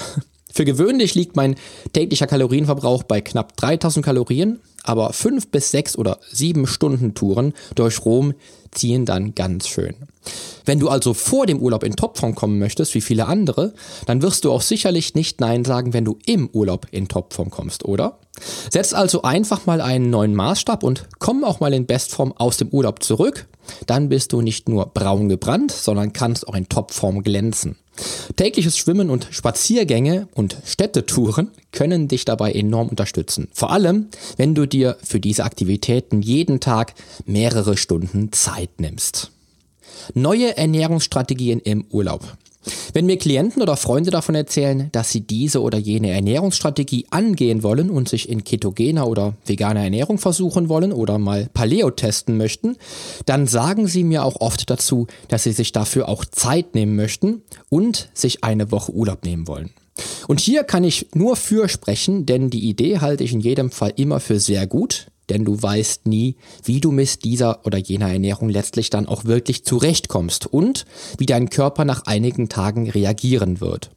Für 0.55 0.63
gewöhnlich 0.63 1.15
liegt 1.15 1.35
mein 1.35 1.55
täglicher 1.91 2.27
Kalorienverbrauch 2.27 3.03
bei 3.03 3.19
knapp 3.19 3.57
3000 3.57 4.05
Kalorien, 4.05 4.61
aber 4.83 5.11
fünf 5.11 5.49
bis 5.49 5.69
sechs 5.69 5.97
oder 5.97 6.19
sieben 6.31 6.65
Stunden 6.65 7.13
Touren 7.13 7.51
durch 7.75 8.05
Rom 8.05 8.33
ziehen 8.71 9.05
dann 9.05 9.35
ganz 9.35 9.67
schön. 9.67 9.95
Wenn 10.63 10.79
du 10.79 10.87
also 10.87 11.13
vor 11.13 11.45
dem 11.45 11.59
Urlaub 11.59 11.83
in 11.83 11.97
Topform 11.97 12.35
kommen 12.35 12.57
möchtest, 12.57 12.95
wie 12.95 13.01
viele 13.01 13.27
andere, 13.27 13.73
dann 14.05 14.21
wirst 14.21 14.45
du 14.45 14.51
auch 14.53 14.61
sicherlich 14.61 15.13
nicht 15.13 15.41
Nein 15.41 15.65
sagen, 15.65 15.91
wenn 15.91 16.05
du 16.05 16.19
im 16.25 16.49
Urlaub 16.53 16.87
in 16.89 17.09
Topform 17.09 17.49
kommst, 17.49 17.83
oder? 17.83 18.19
Setz 18.71 18.93
also 18.93 19.23
einfach 19.23 19.65
mal 19.65 19.81
einen 19.81 20.09
neuen 20.09 20.35
Maßstab 20.35 20.83
und 20.83 21.03
komm 21.19 21.43
auch 21.43 21.59
mal 21.59 21.73
in 21.73 21.85
Bestform 21.85 22.31
aus 22.31 22.55
dem 22.55 22.69
Urlaub 22.69 23.03
zurück. 23.03 23.45
Dann 23.87 24.07
bist 24.07 24.31
du 24.31 24.39
nicht 24.39 24.69
nur 24.69 24.85
braun 24.85 25.27
gebrannt, 25.27 25.73
sondern 25.73 26.13
kannst 26.13 26.47
auch 26.47 26.55
in 26.55 26.69
Topform 26.69 27.23
glänzen. 27.23 27.75
Tägliches 28.35 28.77
Schwimmen 28.77 29.09
und 29.09 29.27
Spaziergänge 29.31 30.27
und 30.33 30.57
Städtetouren 30.65 31.51
können 31.71 32.07
dich 32.07 32.25
dabei 32.25 32.51
enorm 32.51 32.89
unterstützen. 32.89 33.47
Vor 33.53 33.71
allem, 33.71 34.07
wenn 34.37 34.55
du 34.55 34.65
dir 34.65 34.97
für 35.03 35.19
diese 35.19 35.43
Aktivitäten 35.43 36.21
jeden 36.21 36.59
Tag 36.59 36.93
mehrere 37.25 37.77
Stunden 37.77 38.31
Zeit 38.31 38.79
nimmst. 38.79 39.31
Neue 40.13 40.57
Ernährungsstrategien 40.57 41.59
im 41.59 41.85
Urlaub. 41.89 42.37
Wenn 42.93 43.05
mir 43.05 43.17
Klienten 43.17 43.61
oder 43.61 43.77
Freunde 43.77 44.11
davon 44.11 44.35
erzählen, 44.35 44.89
dass 44.91 45.11
sie 45.11 45.21
diese 45.21 45.61
oder 45.61 45.77
jene 45.77 46.11
Ernährungsstrategie 46.11 47.07
angehen 47.09 47.63
wollen 47.63 47.89
und 47.89 48.09
sich 48.09 48.29
in 48.29 48.43
ketogener 48.43 49.07
oder 49.07 49.35
veganer 49.45 49.83
Ernährung 49.83 50.17
versuchen 50.17 50.69
wollen 50.69 50.91
oder 50.91 51.17
mal 51.17 51.49
Paleo 51.53 51.91
testen 51.91 52.37
möchten, 52.37 52.77
dann 53.25 53.47
sagen 53.47 53.87
sie 53.87 54.03
mir 54.03 54.23
auch 54.23 54.41
oft 54.41 54.69
dazu, 54.69 55.07
dass 55.27 55.43
sie 55.43 55.51
sich 55.51 55.71
dafür 55.71 56.09
auch 56.09 56.25
Zeit 56.25 56.75
nehmen 56.75 56.95
möchten 56.95 57.41
und 57.69 58.09
sich 58.13 58.43
eine 58.43 58.71
Woche 58.71 58.91
Urlaub 58.93 59.23
nehmen 59.23 59.47
wollen. 59.47 59.71
Und 60.27 60.39
hier 60.39 60.63
kann 60.63 60.83
ich 60.83 61.07
nur 61.13 61.35
für 61.35 61.69
sprechen, 61.69 62.25
denn 62.25 62.49
die 62.49 62.67
Idee 62.67 62.99
halte 62.99 63.23
ich 63.23 63.31
in 63.31 63.39
jedem 63.39 63.71
Fall 63.71 63.93
immer 63.95 64.19
für 64.19 64.39
sehr 64.39 64.67
gut 64.67 65.07
denn 65.29 65.45
du 65.45 65.61
weißt 65.61 66.07
nie, 66.07 66.35
wie 66.63 66.79
du 66.79 66.91
mit 66.91 67.23
dieser 67.23 67.65
oder 67.65 67.77
jener 67.77 68.11
Ernährung 68.11 68.49
letztlich 68.49 68.89
dann 68.89 69.07
auch 69.07 69.25
wirklich 69.25 69.63
zurechtkommst 69.65 70.47
und 70.47 70.85
wie 71.17 71.25
dein 71.25 71.49
Körper 71.49 71.85
nach 71.85 72.05
einigen 72.05 72.49
Tagen 72.49 72.89
reagieren 72.89 73.61
wird. 73.61 73.91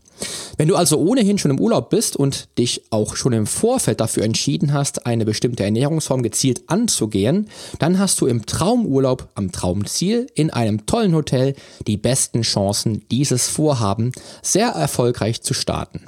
Wenn 0.57 0.69
du 0.69 0.77
also 0.77 0.99
ohnehin 0.99 1.39
schon 1.39 1.51
im 1.51 1.61
Urlaub 1.61 1.91
bist 1.91 2.17
und 2.17 2.49
dich 2.59 2.83
auch 2.91 3.17
schon 3.17 3.33
im 3.33 3.47
Vorfeld 3.47 4.01
dafür 4.01 4.25
entschieden 4.25 4.73
hast, 4.73 5.07
eine 5.07 5.25
bestimmte 5.25 5.65
Ernährungsform 5.65 6.23
gezielt 6.23 6.63
anzugehen, 6.67 7.49
dann 7.79 7.99
hast 7.99 8.21
du 8.21 8.27
im 8.27 8.45
Traumurlaub 8.45 9.29
am 9.35 9.53
Traumziel 9.53 10.27
in 10.35 10.51
einem 10.51 10.87
tollen 10.87 11.15
Hotel 11.15 11.55
die 11.87 11.97
besten 11.97 12.43
Chancen, 12.43 13.03
dieses 13.11 13.49
Vorhaben 13.49 14.13
sehr 14.43 14.69
erfolgreich 14.69 15.43
zu 15.43 15.55
starten. 15.55 16.01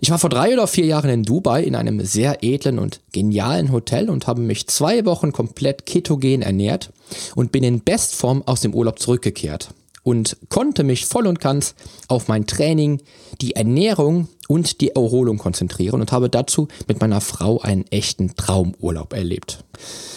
Ich 0.00 0.10
war 0.10 0.18
vor 0.18 0.30
drei 0.30 0.52
oder 0.52 0.66
vier 0.66 0.86
Jahren 0.86 1.10
in 1.10 1.22
Dubai 1.22 1.62
in 1.62 1.74
einem 1.74 2.04
sehr 2.04 2.42
edlen 2.42 2.78
und 2.78 3.00
genialen 3.12 3.72
Hotel 3.72 4.10
und 4.10 4.26
habe 4.26 4.40
mich 4.40 4.66
zwei 4.66 5.04
Wochen 5.04 5.32
komplett 5.32 5.86
ketogen 5.86 6.42
ernährt 6.42 6.92
und 7.34 7.52
bin 7.52 7.64
in 7.64 7.82
Bestform 7.82 8.42
aus 8.46 8.60
dem 8.60 8.74
Urlaub 8.74 8.98
zurückgekehrt 8.98 9.70
und 10.02 10.36
konnte 10.48 10.84
mich 10.84 11.06
voll 11.06 11.26
und 11.26 11.40
ganz 11.40 11.74
auf 12.08 12.28
mein 12.28 12.46
Training, 12.46 13.00
die 13.40 13.54
Ernährung 13.54 14.28
und 14.52 14.82
die 14.82 14.90
Erholung 14.90 15.38
konzentrieren 15.38 16.02
und 16.02 16.12
habe 16.12 16.28
dazu 16.28 16.68
mit 16.86 17.00
meiner 17.00 17.22
Frau 17.22 17.62
einen 17.62 17.86
echten 17.90 18.36
Traumurlaub 18.36 19.14
erlebt. 19.14 19.64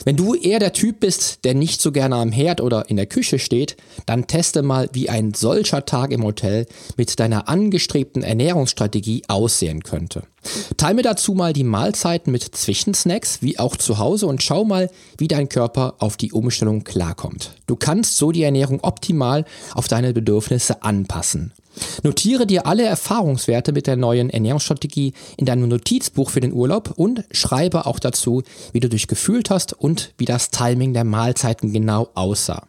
Wenn 0.03 0.17
du 0.17 0.35
eher 0.35 0.59
der 0.59 0.73
Typ 0.73 0.99
bist, 0.99 1.45
der 1.45 1.53
nicht 1.53 1.81
so 1.81 1.93
gerne 1.93 2.17
am 2.17 2.33
Herd 2.33 2.59
oder 2.59 2.89
in 2.89 2.97
der 2.97 3.05
Küche 3.05 3.39
steht, 3.39 3.77
dann 4.05 4.27
teste 4.27 4.61
mal, 4.61 4.89
wie 4.91 5.07
ein 5.07 5.33
solcher 5.33 5.85
Tag 5.85 6.11
im 6.11 6.25
Hotel 6.25 6.65
mit 6.97 7.17
deiner 7.17 7.47
angestrebten 7.47 8.23
Ernährungsstrategie 8.23 9.23
aussehen 9.29 9.83
könnte. 9.83 10.23
Teil 10.75 10.95
mir 10.95 11.01
dazu 11.01 11.33
mal 11.33 11.53
die 11.53 11.63
Mahlzeiten 11.63 12.33
mit 12.33 12.43
Zwischensnacks, 12.43 13.41
wie 13.41 13.57
auch 13.57 13.77
zu 13.77 13.99
Hause 13.99 14.27
und 14.27 14.43
schau 14.43 14.65
mal, 14.65 14.91
wie 15.17 15.29
dein 15.29 15.47
Körper 15.47 15.95
auf 15.99 16.17
die 16.17 16.33
Umstellung 16.33 16.83
klarkommt. 16.83 17.55
Du 17.67 17.77
kannst 17.77 18.17
so 18.17 18.33
die 18.33 18.43
Ernährung 18.43 18.81
optimal 18.83 19.45
auf 19.73 19.87
deine 19.87 20.11
Bedürfnisse 20.11 20.83
anpassen. 20.83 21.53
Notiere 22.03 22.45
dir 22.45 22.65
alle 22.65 22.83
Erfahrungswerte 22.83 23.71
mit 23.71 23.87
der 23.87 23.95
neuen 23.95 24.29
Ernährungsstrategie 24.29 25.13
in 25.37 25.45
deinem 25.45 25.67
Notizbuch 25.69 26.29
für 26.29 26.39
den 26.39 26.53
Urlaub 26.53 26.93
und 26.95 27.23
schreibe 27.31 27.85
auch 27.85 27.99
dazu, 27.99 28.43
wie 28.73 28.79
du 28.79 28.89
dich 28.89 29.07
gefühlt 29.07 29.49
hast 29.49 29.73
und 29.73 30.13
wie 30.17 30.25
das 30.25 30.49
Timing 30.49 30.93
der 30.93 31.03
Mahlzeiten 31.03 31.73
genau 31.73 32.09
aussah. 32.13 32.67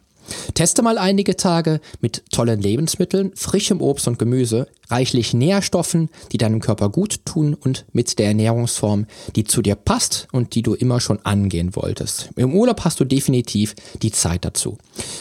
Teste 0.53 0.81
mal 0.81 0.97
einige 0.97 1.35
Tage 1.35 1.79
mit 2.01 2.23
tollen 2.31 2.61
Lebensmitteln, 2.61 3.31
frischem 3.35 3.81
Obst 3.81 4.07
und 4.07 4.19
Gemüse, 4.19 4.67
reichlich 4.89 5.33
Nährstoffen, 5.33 6.09
die 6.31 6.37
deinem 6.37 6.59
Körper 6.59 6.89
gut 6.89 7.25
tun 7.25 7.53
und 7.53 7.85
mit 7.93 8.19
der 8.19 8.27
Ernährungsform, 8.27 9.05
die 9.35 9.43
zu 9.43 9.61
dir 9.61 9.75
passt 9.75 10.27
und 10.31 10.55
die 10.55 10.61
du 10.61 10.73
immer 10.73 10.99
schon 10.99 11.19
angehen 11.25 11.75
wolltest. 11.75 12.29
Im 12.35 12.53
Urlaub 12.53 12.83
hast 12.83 12.99
du 12.99 13.05
definitiv 13.05 13.75
die 14.01 14.11
Zeit 14.11 14.45
dazu. 14.45 14.77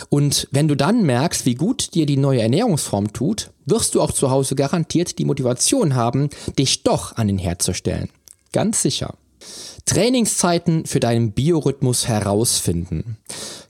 Und 0.09 0.49
wenn 0.51 0.69
du 0.69 0.77
dann 0.77 1.05
merkst, 1.05 1.47
wie 1.47 1.55
gut 1.55 1.95
dir 1.95 2.07
die 2.07 2.17
neue 2.17 2.43
Ernährungsform 2.43 3.13
tut, 3.13 3.51
wirst 3.65 3.95
du 3.95 4.01
auch 4.01 4.13
zu 4.13 4.31
Hause 4.31 4.55
garantiert 4.55 5.19
die 5.19 5.25
Motivation 5.25 5.95
haben, 5.95 6.31
dich 6.59 6.83
doch 6.83 7.17
an 7.17 7.27
den 7.27 7.39
Herd 7.39 7.63
zu 7.63 7.75
stellen. 7.75 8.09
Ganz 8.53 8.83
sicher. 8.83 9.15
Trainingszeiten 9.85 10.87
für 10.87 11.01
deinen 11.01 11.33
Biorhythmus 11.33 12.09
herausfinden. 12.09 13.17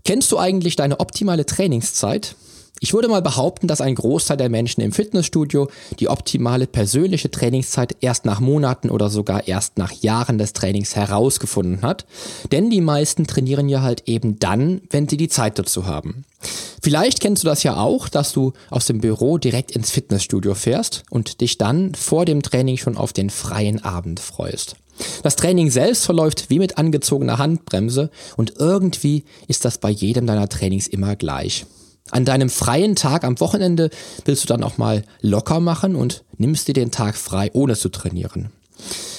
Kennst 0.05 0.33
du 0.33 0.39
eigentlich 0.39 0.77
deine 0.77 1.01
optimale 1.01 1.47
Trainingszeit? 1.47 2.37
Ich 2.79 2.93
würde 2.93 3.09
mal 3.09 3.23
behaupten, 3.23 3.69
dass 3.69 3.81
ein 3.81 3.95
Großteil 3.95 4.37
der 4.37 4.51
Menschen 4.51 4.83
im 4.83 4.93
Fitnessstudio 4.93 5.69
die 5.99 6.09
optimale 6.09 6.67
persönliche 6.67 7.31
Trainingszeit 7.31 7.97
erst 8.01 8.27
nach 8.27 8.39
Monaten 8.39 8.91
oder 8.91 9.09
sogar 9.09 9.49
erst 9.49 9.79
nach 9.79 9.93
Jahren 9.93 10.37
des 10.37 10.53
Trainings 10.53 10.95
herausgefunden 10.95 11.81
hat. 11.81 12.05
Denn 12.53 12.69
die 12.69 12.83
meisten 12.83 13.27
trainieren 13.27 13.71
ja 13.71 13.81
halt 13.81 14.03
eben 14.07 14.39
dann, 14.39 14.83
wenn 14.91 15.09
sie 15.09 15.17
die 15.17 15.29
Zeit 15.29 15.59
dazu 15.59 15.87
haben. 15.87 16.25
Vielleicht 16.83 17.21
kennst 17.21 17.43
du 17.43 17.47
das 17.47 17.63
ja 17.63 17.77
auch, 17.79 18.09
dass 18.09 18.33
du 18.33 18.53
aus 18.69 18.85
dem 18.87 19.01
Büro 19.01 19.39
direkt 19.39 19.71
ins 19.71 19.91
Fitnessstudio 19.91 20.55
fährst 20.55 21.05
und 21.09 21.41
dich 21.41 21.57
dann 21.57 21.95
vor 21.95 22.27
dem 22.27 22.43
Training 22.43 22.77
schon 22.77 22.99
auf 22.99 23.15
den 23.15 23.31
freien 23.31 23.83
Abend 23.83 24.21
freust. 24.21 24.77
Das 25.23 25.37
Training 25.37 25.71
selbst 25.71 26.05
verläuft 26.05 26.51
wie 26.51 26.59
mit 26.59 26.79
angezogener 26.79 27.39
Handbremse 27.39 28.11
und 28.37 28.55
irgendwie 28.59 29.25
ist 29.49 29.65
das 29.65 29.79
bei 29.79 29.91
jedem 29.91 30.27
deiner 30.27 30.49
Trainings 30.49 30.87
immer 30.87 31.17
gleich. 31.17 31.67
An 32.11 32.25
deinem 32.25 32.51
freien 32.51 32.95
Tag 32.95 33.25
am 33.25 33.41
Wochenende 33.41 33.91
willst 34.25 34.45
du 34.45 34.49
dann 34.49 34.63
auch 34.63 34.79
mal 34.79 35.03
locker 35.23 35.61
machen 35.61 35.97
und 35.97 36.25
nimmst 36.39 36.69
dir 36.69 36.75
den 36.75 36.93
Tag 36.93 37.17
frei, 37.17 37.51
ohne 37.53 37.77
zu 37.77 37.89
trainieren. 37.89 38.51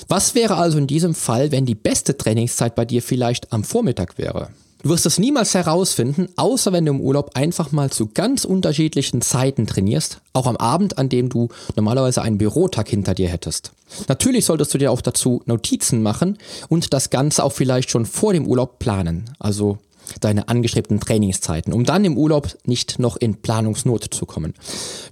Was 0.07 0.35
wäre 0.35 0.55
also 0.55 0.77
in 0.77 0.87
diesem 0.87 1.13
Fall, 1.13 1.51
wenn 1.51 1.65
die 1.65 1.75
beste 1.75 2.17
Trainingszeit 2.17 2.75
bei 2.75 2.85
dir 2.85 3.01
vielleicht 3.01 3.51
am 3.51 3.63
Vormittag 3.63 4.17
wäre? 4.17 4.49
Du 4.87 4.93
wirst 4.93 5.05
es 5.05 5.19
niemals 5.19 5.53
herausfinden, 5.53 6.29
außer 6.37 6.71
wenn 6.71 6.85
du 6.85 6.93
im 6.93 7.01
Urlaub 7.01 7.31
einfach 7.33 7.73
mal 7.73 7.89
zu 7.89 8.07
ganz 8.07 8.45
unterschiedlichen 8.45 9.21
Zeiten 9.21 9.67
trainierst, 9.67 10.21
auch 10.31 10.47
am 10.47 10.55
Abend, 10.55 10.97
an 10.97 11.09
dem 11.09 11.27
du 11.27 11.49
normalerweise 11.75 12.21
einen 12.21 12.37
Bürotag 12.37 12.87
hinter 12.87 13.13
dir 13.13 13.27
hättest. 13.27 13.73
Natürlich 14.07 14.45
solltest 14.45 14.73
du 14.73 14.77
dir 14.77 14.93
auch 14.93 15.01
dazu 15.01 15.41
Notizen 15.45 16.01
machen 16.01 16.37
und 16.69 16.93
das 16.93 17.09
Ganze 17.09 17.43
auch 17.43 17.51
vielleicht 17.51 17.89
schon 17.89 18.05
vor 18.05 18.31
dem 18.31 18.47
Urlaub 18.47 18.79
planen, 18.79 19.29
also 19.39 19.77
deine 20.21 20.47
angestrebten 20.47 21.01
Trainingszeiten, 21.01 21.73
um 21.73 21.83
dann 21.83 22.05
im 22.05 22.17
Urlaub 22.17 22.57
nicht 22.63 22.97
noch 22.97 23.17
in 23.17 23.41
Planungsnot 23.41 24.05
zu 24.13 24.25
kommen. 24.25 24.53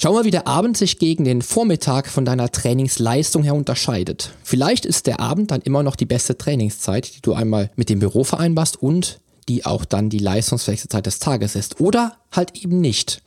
Schau 0.01 0.13
mal, 0.13 0.23
wie 0.23 0.31
der 0.31 0.47
Abend 0.47 0.77
sich 0.77 0.99
gegen 0.99 1.25
den 1.25 1.41
Vormittag 1.41 2.07
von 2.07 2.23
deiner 2.23 2.49
Trainingsleistung 2.49 3.43
her 3.43 3.55
unterscheidet. 3.55 4.31
Vielleicht 4.41 4.85
ist 4.85 5.05
der 5.05 5.19
Abend 5.19 5.51
dann 5.51 5.59
immer 5.59 5.83
noch 5.83 5.97
die 5.97 6.05
beste 6.05 6.37
Trainingszeit, 6.37 7.13
die 7.13 7.21
du 7.21 7.33
einmal 7.33 7.71
mit 7.75 7.89
dem 7.89 7.99
Büro 7.99 8.23
vereinbarst 8.23 8.81
und 8.81 9.19
die 9.47 9.65
auch 9.65 9.85
dann 9.85 10.09
die 10.09 10.19
leistungsfähigste 10.19 10.89
Zeit 10.89 11.05
des 11.05 11.19
Tages 11.19 11.55
ist. 11.55 11.79
Oder 11.79 12.17
halt 12.35 12.55
eben 12.55 12.81
nicht. 12.81 13.21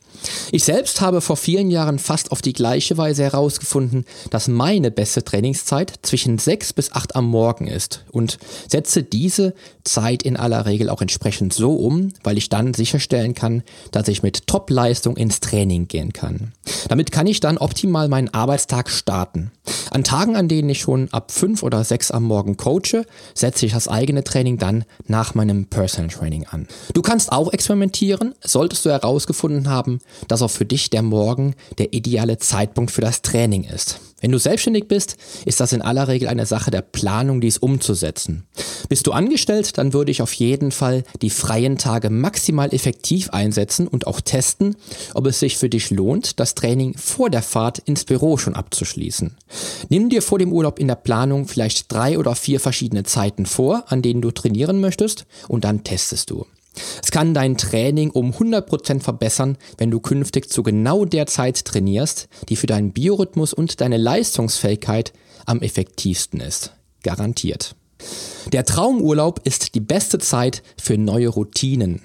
Ich 0.51 0.63
selbst 0.63 1.01
habe 1.01 1.21
vor 1.21 1.37
vielen 1.37 1.69
Jahren 1.69 1.99
fast 1.99 2.31
auf 2.31 2.41
die 2.41 2.53
gleiche 2.53 2.97
Weise 2.97 3.23
herausgefunden, 3.23 4.05
dass 4.29 4.47
meine 4.47 4.91
beste 4.91 5.23
Trainingszeit 5.23 5.93
zwischen 6.01 6.37
6 6.37 6.73
bis 6.73 6.91
8 6.91 7.15
am 7.15 7.25
Morgen 7.25 7.67
ist 7.67 8.03
und 8.11 8.37
setze 8.67 9.03
diese 9.03 9.53
Zeit 9.83 10.23
in 10.23 10.37
aller 10.37 10.65
Regel 10.65 10.89
auch 10.89 11.01
entsprechend 11.01 11.53
so 11.53 11.73
um, 11.73 12.11
weil 12.23 12.37
ich 12.37 12.49
dann 12.49 12.73
sicherstellen 12.73 13.33
kann, 13.33 13.63
dass 13.91 14.07
ich 14.07 14.23
mit 14.23 14.47
Top-Leistung 14.47 15.17
ins 15.17 15.39
Training 15.39 15.87
gehen 15.87 16.13
kann. 16.13 16.53
Damit 16.87 17.11
kann 17.11 17.27
ich 17.27 17.39
dann 17.39 17.57
optimal 17.57 18.09
meinen 18.09 18.33
Arbeitstag 18.33 18.89
starten. 18.89 19.51
An 19.91 20.03
Tagen, 20.03 20.35
an 20.35 20.47
denen 20.47 20.69
ich 20.69 20.79
schon 20.79 21.09
ab 21.11 21.31
5 21.31 21.63
oder 21.63 21.83
6 21.83 22.11
am 22.11 22.23
Morgen 22.23 22.57
coache, 22.57 23.05
setze 23.33 23.65
ich 23.65 23.73
das 23.73 23.87
eigene 23.87 24.23
Training 24.23 24.57
dann 24.57 24.85
nach 25.07 25.35
meinem 25.35 25.65
Personal 25.65 26.09
Training 26.09 26.45
an. 26.49 26.67
Du 26.93 27.01
kannst 27.01 27.31
auch 27.31 27.51
experimentieren, 27.53 28.35
solltest 28.41 28.85
du 28.85 28.89
herausgefunden 29.01 29.69
haben, 29.69 29.99
dass 30.27 30.41
auch 30.41 30.51
für 30.51 30.65
dich 30.65 30.89
der 30.89 31.01
Morgen 31.01 31.55
der 31.77 31.93
ideale 31.93 32.37
Zeitpunkt 32.37 32.91
für 32.91 33.01
das 33.01 33.21
Training 33.21 33.63
ist. 33.63 33.99
Wenn 34.21 34.31
du 34.31 34.37
selbstständig 34.37 34.87
bist, 34.87 35.15
ist 35.45 35.59
das 35.59 35.71
in 35.71 35.81
aller 35.81 36.07
Regel 36.07 36.27
eine 36.27 36.45
Sache 36.45 36.71
der 36.71 36.81
Planung, 36.81 37.39
dies 37.39 37.57
umzusetzen. 37.57 38.43
Bist 38.89 39.07
du 39.07 39.11
angestellt, 39.11 39.77
dann 39.77 39.93
würde 39.93 40.11
ich 40.11 40.21
auf 40.21 40.33
jeden 40.33 40.71
Fall 40.71 41.03
die 41.21 41.29
freien 41.29 41.77
Tage 41.77 42.09
maximal 42.09 42.73
effektiv 42.73 43.29
einsetzen 43.29 43.87
und 43.87 44.07
auch 44.07 44.19
testen, 44.19 44.75
ob 45.13 45.25
es 45.27 45.39
sich 45.39 45.57
für 45.57 45.69
dich 45.69 45.89
lohnt, 45.89 46.39
das 46.39 46.55
Training 46.55 46.97
vor 46.97 47.29
der 47.29 47.41
Fahrt 47.41 47.79
ins 47.79 48.03
Büro 48.03 48.37
schon 48.37 48.55
abzuschließen. 48.55 49.37
Nimm 49.89 50.09
dir 50.09 50.21
vor 50.21 50.39
dem 50.39 50.51
Urlaub 50.51 50.79
in 50.79 50.87
der 50.87 50.95
Planung 50.95 51.47
vielleicht 51.47 51.91
drei 51.91 52.17
oder 52.17 52.35
vier 52.35 52.59
verschiedene 52.59 53.03
Zeiten 53.03 53.45
vor, 53.45 53.85
an 53.87 54.01
denen 54.01 54.21
du 54.21 54.31
trainieren 54.31 54.81
möchtest 54.81 55.25
und 55.47 55.63
dann 55.63 55.83
testest 55.83 56.29
du. 56.29 56.45
Es 57.03 57.11
kann 57.11 57.33
dein 57.33 57.57
Training 57.57 58.11
um 58.11 58.31
100% 58.31 59.01
verbessern, 59.01 59.57
wenn 59.77 59.91
du 59.91 59.99
künftig 59.99 60.49
zu 60.49 60.63
genau 60.63 61.05
der 61.05 61.27
Zeit 61.27 61.65
trainierst, 61.65 62.27
die 62.49 62.55
für 62.55 62.67
deinen 62.67 62.91
Biorhythmus 62.91 63.53
und 63.53 63.81
deine 63.81 63.97
Leistungsfähigkeit 63.97 65.13
am 65.45 65.61
effektivsten 65.61 66.39
ist. 66.39 66.73
Garantiert. 67.03 67.75
Der 68.51 68.65
Traumurlaub 68.65 69.41
ist 69.43 69.75
die 69.75 69.79
beste 69.79 70.19
Zeit 70.19 70.63
für 70.81 70.97
neue 70.97 71.29
Routinen. 71.29 72.01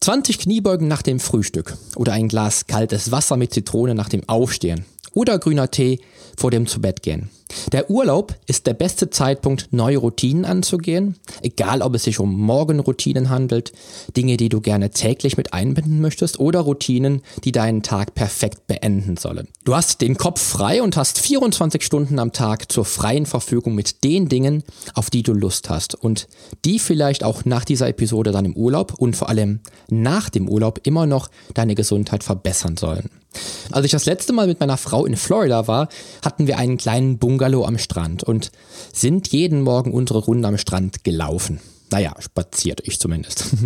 20 0.00 0.38
Kniebeugen 0.38 0.88
nach 0.88 1.02
dem 1.02 1.20
Frühstück 1.20 1.76
oder 1.96 2.12
ein 2.12 2.28
Glas 2.28 2.66
kaltes 2.66 3.10
Wasser 3.10 3.36
mit 3.36 3.52
Zitrone 3.52 3.94
nach 3.94 4.08
dem 4.08 4.26
Aufstehen 4.28 4.86
oder 5.12 5.38
grüner 5.38 5.70
Tee 5.70 6.00
vor 6.40 6.50
dem 6.50 6.66
Zubettgehen. 6.66 7.28
Der 7.72 7.90
Urlaub 7.90 8.34
ist 8.46 8.66
der 8.66 8.74
beste 8.74 9.10
Zeitpunkt, 9.10 9.68
neue 9.72 9.98
Routinen 9.98 10.44
anzugehen, 10.44 11.16
egal 11.42 11.82
ob 11.82 11.94
es 11.94 12.04
sich 12.04 12.18
um 12.18 12.40
Morgenroutinen 12.40 13.28
handelt, 13.28 13.72
Dinge, 14.16 14.36
die 14.36 14.48
du 14.48 14.60
gerne 14.60 14.90
täglich 14.90 15.36
mit 15.36 15.52
einbinden 15.52 16.00
möchtest 16.00 16.40
oder 16.40 16.60
Routinen, 16.60 17.22
die 17.44 17.52
deinen 17.52 17.82
Tag 17.82 18.14
perfekt 18.14 18.66
beenden 18.68 19.16
sollen. 19.16 19.48
Du 19.64 19.74
hast 19.74 20.00
den 20.00 20.16
Kopf 20.16 20.40
frei 20.40 20.82
und 20.82 20.96
hast 20.96 21.20
24 21.20 21.82
Stunden 21.82 22.18
am 22.18 22.32
Tag 22.32 22.72
zur 22.72 22.86
freien 22.86 23.26
Verfügung 23.26 23.74
mit 23.74 24.02
den 24.02 24.28
Dingen, 24.28 24.62
auf 24.94 25.10
die 25.10 25.22
du 25.22 25.34
Lust 25.34 25.68
hast 25.68 25.94
und 25.94 26.26
die 26.64 26.78
vielleicht 26.78 27.22
auch 27.22 27.44
nach 27.44 27.64
dieser 27.66 27.88
Episode 27.88 28.32
dann 28.32 28.46
im 28.46 28.56
Urlaub 28.56 28.94
und 28.94 29.14
vor 29.14 29.28
allem 29.28 29.60
nach 29.88 30.30
dem 30.30 30.48
Urlaub 30.48 30.80
immer 30.84 31.04
noch 31.04 31.28
deine 31.52 31.74
Gesundheit 31.74 32.24
verbessern 32.24 32.76
sollen. 32.76 33.10
Als 33.70 33.84
ich 33.84 33.92
das 33.92 34.06
letzte 34.06 34.32
Mal 34.32 34.48
mit 34.48 34.58
meiner 34.58 34.76
Frau 34.76 35.06
in 35.06 35.16
Florida 35.16 35.68
war, 35.68 35.88
hatten 36.30 36.46
wir 36.46 36.58
einen 36.58 36.76
kleinen 36.76 37.18
Bungalow 37.18 37.64
am 37.64 37.76
Strand 37.76 38.22
und 38.22 38.52
sind 38.92 39.32
jeden 39.32 39.62
Morgen 39.62 39.92
unsere 39.92 40.20
Runde 40.20 40.46
am 40.46 40.58
Strand 40.58 41.02
gelaufen. 41.02 41.58
Naja, 41.90 42.14
spaziert 42.20 42.82
ich 42.84 42.98
zumindest. 42.98 43.46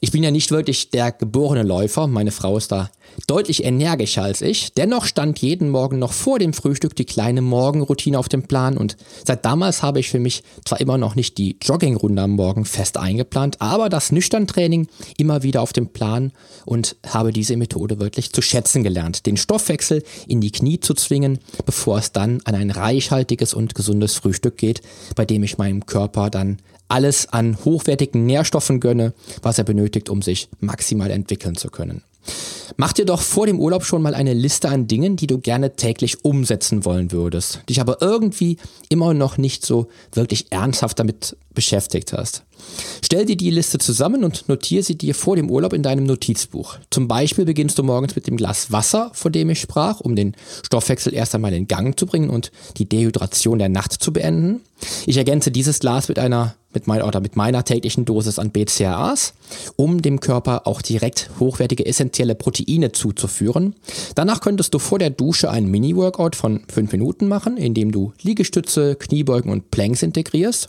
Ich 0.00 0.12
bin 0.12 0.22
ja 0.22 0.30
nicht 0.30 0.52
wirklich 0.52 0.90
der 0.90 1.10
geborene 1.10 1.64
Läufer, 1.64 2.06
meine 2.06 2.30
Frau 2.30 2.56
ist 2.56 2.70
da 2.70 2.88
deutlich 3.26 3.64
energischer 3.64 4.22
als 4.22 4.42
ich. 4.42 4.72
Dennoch 4.74 5.06
stand 5.06 5.40
jeden 5.40 5.70
Morgen 5.70 5.98
noch 5.98 6.12
vor 6.12 6.38
dem 6.38 6.52
Frühstück 6.52 6.94
die 6.94 7.04
kleine 7.04 7.42
Morgenroutine 7.42 8.16
auf 8.16 8.28
dem 8.28 8.44
Plan 8.44 8.76
und 8.76 8.96
seit 9.26 9.44
damals 9.44 9.82
habe 9.82 9.98
ich 9.98 10.08
für 10.08 10.20
mich 10.20 10.44
zwar 10.64 10.80
immer 10.80 10.98
noch 10.98 11.16
nicht 11.16 11.36
die 11.36 11.56
Joggingrunde 11.60 12.22
am 12.22 12.32
Morgen 12.32 12.64
fest 12.64 12.96
eingeplant, 12.96 13.60
aber 13.60 13.88
das 13.88 14.12
Nüchterntraining 14.12 14.86
immer 15.16 15.42
wieder 15.42 15.62
auf 15.62 15.72
dem 15.72 15.88
Plan 15.88 16.32
und 16.64 16.96
habe 17.06 17.32
diese 17.32 17.56
Methode 17.56 17.98
wirklich 17.98 18.32
zu 18.32 18.40
schätzen 18.40 18.84
gelernt, 18.84 19.26
den 19.26 19.36
Stoffwechsel 19.36 20.04
in 20.28 20.40
die 20.40 20.52
Knie 20.52 20.78
zu 20.78 20.94
zwingen, 20.94 21.40
bevor 21.66 21.98
es 21.98 22.12
dann 22.12 22.40
an 22.44 22.54
ein 22.54 22.70
reichhaltiges 22.70 23.52
und 23.52 23.74
gesundes 23.74 24.14
Frühstück 24.14 24.56
geht, 24.56 24.80
bei 25.16 25.24
dem 25.24 25.42
ich 25.42 25.58
meinem 25.58 25.86
Körper 25.86 26.30
dann 26.30 26.58
alles 26.88 27.32
an 27.32 27.58
hochwertigen 27.64 28.26
Nährstoffen 28.26 28.80
gönne, 28.80 29.12
was 29.42 29.58
er 29.58 29.64
benötigt, 29.64 30.08
um 30.08 30.22
sich 30.22 30.48
maximal 30.60 31.10
entwickeln 31.10 31.56
zu 31.56 31.68
können. 31.68 32.02
Mach 32.76 32.92
dir 32.92 33.06
doch 33.06 33.22
vor 33.22 33.46
dem 33.46 33.58
Urlaub 33.58 33.84
schon 33.84 34.02
mal 34.02 34.14
eine 34.14 34.34
Liste 34.34 34.68
an 34.68 34.86
Dingen, 34.86 35.16
die 35.16 35.26
du 35.26 35.38
gerne 35.38 35.76
täglich 35.76 36.24
umsetzen 36.24 36.84
wollen 36.84 37.10
würdest, 37.10 37.60
dich 37.68 37.80
aber 37.80 38.02
irgendwie 38.02 38.58
immer 38.88 39.14
noch 39.14 39.38
nicht 39.38 39.64
so 39.64 39.88
wirklich 40.12 40.52
ernsthaft 40.52 40.98
damit 40.98 41.36
beschäftigt 41.54 42.12
hast. 42.12 42.44
Stell 43.02 43.24
dir 43.24 43.36
die 43.36 43.50
Liste 43.50 43.78
zusammen 43.78 44.24
und 44.24 44.48
notiere 44.48 44.82
sie 44.82 44.98
dir 44.98 45.14
vor 45.14 45.36
dem 45.36 45.50
Urlaub 45.50 45.72
in 45.72 45.82
deinem 45.82 46.04
Notizbuch. 46.04 46.76
Zum 46.90 47.08
Beispiel 47.08 47.46
beginnst 47.46 47.78
du 47.78 47.82
morgens 47.82 48.14
mit 48.14 48.26
dem 48.26 48.36
Glas 48.36 48.70
Wasser, 48.70 49.10
von 49.14 49.32
dem 49.32 49.50
ich 49.50 49.60
sprach, 49.60 50.00
um 50.00 50.14
den 50.14 50.36
Stoffwechsel 50.64 51.14
erst 51.14 51.34
einmal 51.34 51.54
in 51.54 51.68
Gang 51.68 51.98
zu 51.98 52.06
bringen 52.06 52.30
und 52.30 52.52
die 52.76 52.88
Dehydration 52.88 53.58
der 53.58 53.70
Nacht 53.70 53.92
zu 53.92 54.12
beenden. 54.12 54.60
Ich 55.06 55.16
ergänze 55.16 55.50
dieses 55.50 55.78
Glas 55.78 56.08
mit 56.08 56.18
einer 56.18 56.54
mit, 56.72 56.86
mein, 56.86 57.02
oder 57.02 57.20
mit 57.20 57.36
meiner 57.36 57.64
täglichen 57.64 58.04
Dosis 58.04 58.38
an 58.38 58.50
BCAAs, 58.50 59.32
um 59.76 60.02
dem 60.02 60.20
Körper 60.20 60.66
auch 60.66 60.82
direkt 60.82 61.30
hochwertige 61.40 61.86
essentielle 61.86 62.34
Proteine 62.34 62.92
zuzuführen. 62.92 63.74
Danach 64.14 64.40
könntest 64.40 64.74
du 64.74 64.78
vor 64.78 64.98
der 64.98 65.10
Dusche 65.10 65.50
ein 65.50 65.66
Mini-Workout 65.70 66.36
von 66.36 66.62
5 66.68 66.92
Minuten 66.92 67.28
machen, 67.28 67.56
indem 67.56 67.92
du 67.92 68.12
Liegestütze, 68.22 68.96
Kniebeugen 68.96 69.50
und 69.50 69.70
Planks 69.70 70.02
integrierst. 70.02 70.68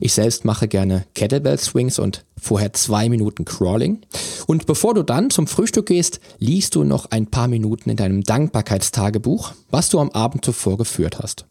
Ich 0.00 0.12
selbst 0.12 0.44
mache 0.44 0.68
gerne 0.68 1.04
Kettlebell 1.14 1.58
Swings 1.58 1.98
und 1.98 2.24
vorher 2.40 2.72
zwei 2.72 3.08
Minuten 3.08 3.44
Crawling. 3.44 4.00
Und 4.46 4.66
bevor 4.66 4.94
du 4.94 5.02
dann 5.02 5.30
zum 5.30 5.46
Frühstück 5.46 5.86
gehst, 5.86 6.20
liest 6.38 6.74
du 6.74 6.84
noch 6.84 7.10
ein 7.10 7.26
paar 7.26 7.48
Minuten 7.48 7.90
in 7.90 7.96
deinem 7.96 8.22
Dankbarkeitstagebuch, 8.22 9.52
was 9.70 9.88
du 9.88 9.98
am 9.98 10.10
Abend 10.10 10.44
zuvor 10.44 10.78
geführt 10.78 11.18
hast. 11.18 11.44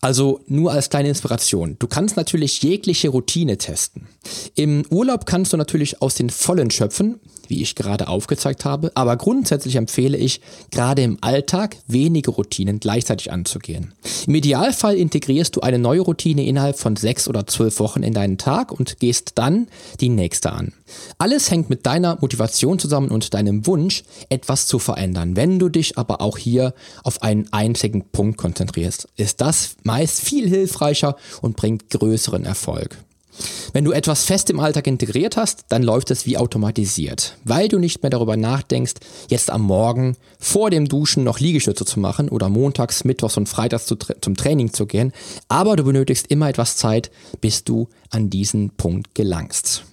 Also 0.00 0.40
nur 0.46 0.72
als 0.72 0.88
kleine 0.88 1.08
Inspiration. 1.08 1.76
Du 1.78 1.86
kannst 1.86 2.16
natürlich 2.16 2.62
jegliche 2.62 3.10
Routine 3.10 3.58
testen. 3.58 4.08
Im 4.54 4.84
Urlaub 4.90 5.26
kannst 5.26 5.52
du 5.52 5.56
natürlich 5.56 6.00
aus 6.00 6.14
den 6.14 6.30
Vollen 6.30 6.70
schöpfen, 6.70 7.20
wie 7.48 7.60
ich 7.60 7.74
gerade 7.74 8.08
aufgezeigt 8.08 8.64
habe, 8.64 8.92
aber 8.94 9.16
grundsätzlich 9.16 9.76
empfehle 9.76 10.16
ich, 10.16 10.40
gerade 10.70 11.02
im 11.02 11.18
Alltag 11.20 11.76
wenige 11.86 12.30
Routinen 12.30 12.80
gleichzeitig 12.80 13.32
anzugehen. 13.32 13.92
Im 14.26 14.34
Idealfall 14.34 14.96
integrierst 14.96 15.56
du 15.56 15.60
eine 15.60 15.78
neue 15.78 16.00
Routine 16.00 16.46
innerhalb 16.46 16.78
von 16.78 16.96
sechs 16.96 17.28
oder 17.28 17.46
zwölf 17.46 17.80
Wochen 17.80 18.02
in 18.02 18.14
deinen 18.14 18.38
Tag 18.38 18.72
und 18.72 19.00
gehst 19.00 19.32
dann 19.34 19.66
die 20.00 20.08
nächste 20.08 20.52
an. 20.52 20.72
Alles 21.18 21.50
hängt 21.50 21.70
mit 21.70 21.86
deiner 21.86 22.18
Motivation 22.20 22.78
zusammen 22.78 23.10
und 23.10 23.34
deinem 23.34 23.66
Wunsch, 23.66 24.04
etwas 24.28 24.66
zu 24.66 24.78
verändern. 24.78 25.36
Wenn 25.36 25.58
du 25.58 25.68
dich 25.68 25.98
aber 25.98 26.20
auch 26.20 26.38
hier 26.38 26.74
auf 27.04 27.22
einen 27.22 27.52
einzigen 27.52 28.04
Punkt 28.10 28.38
konzentrierst, 28.38 29.08
ist 29.16 29.40
das 29.40 29.76
meist 29.82 30.20
viel 30.20 30.48
hilfreicher 30.48 31.16
und 31.42 31.56
bringt 31.56 31.90
größeren 31.90 32.44
Erfolg. 32.44 32.98
Wenn 33.72 33.84
du 33.84 33.92
etwas 33.92 34.24
fest 34.24 34.50
im 34.50 34.60
Alltag 34.60 34.86
integriert 34.86 35.36
hast, 35.36 35.64
dann 35.68 35.82
läuft 35.82 36.10
es 36.10 36.26
wie 36.26 36.36
automatisiert, 36.36 37.36
weil 37.44 37.68
du 37.68 37.78
nicht 37.78 38.02
mehr 38.02 38.10
darüber 38.10 38.36
nachdenkst, 38.36 38.94
jetzt 39.28 39.50
am 39.50 39.62
Morgen 39.62 40.16
vor 40.38 40.70
dem 40.70 40.88
Duschen 40.88 41.24
noch 41.24 41.38
Liegestütze 41.38 41.84
zu 41.84 42.00
machen 42.00 42.28
oder 42.28 42.48
montags, 42.48 43.04
mittwochs 43.04 43.36
und 43.36 43.48
freitags 43.48 43.86
zu, 43.86 43.96
zum 43.96 44.36
Training 44.36 44.72
zu 44.72 44.86
gehen, 44.86 45.12
aber 45.48 45.76
du 45.76 45.84
benötigst 45.84 46.26
immer 46.28 46.48
etwas 46.48 46.76
Zeit, 46.76 47.10
bis 47.40 47.64
du 47.64 47.88
an 48.10 48.30
diesen 48.30 48.70
Punkt 48.70 49.14
gelangst. 49.14 49.84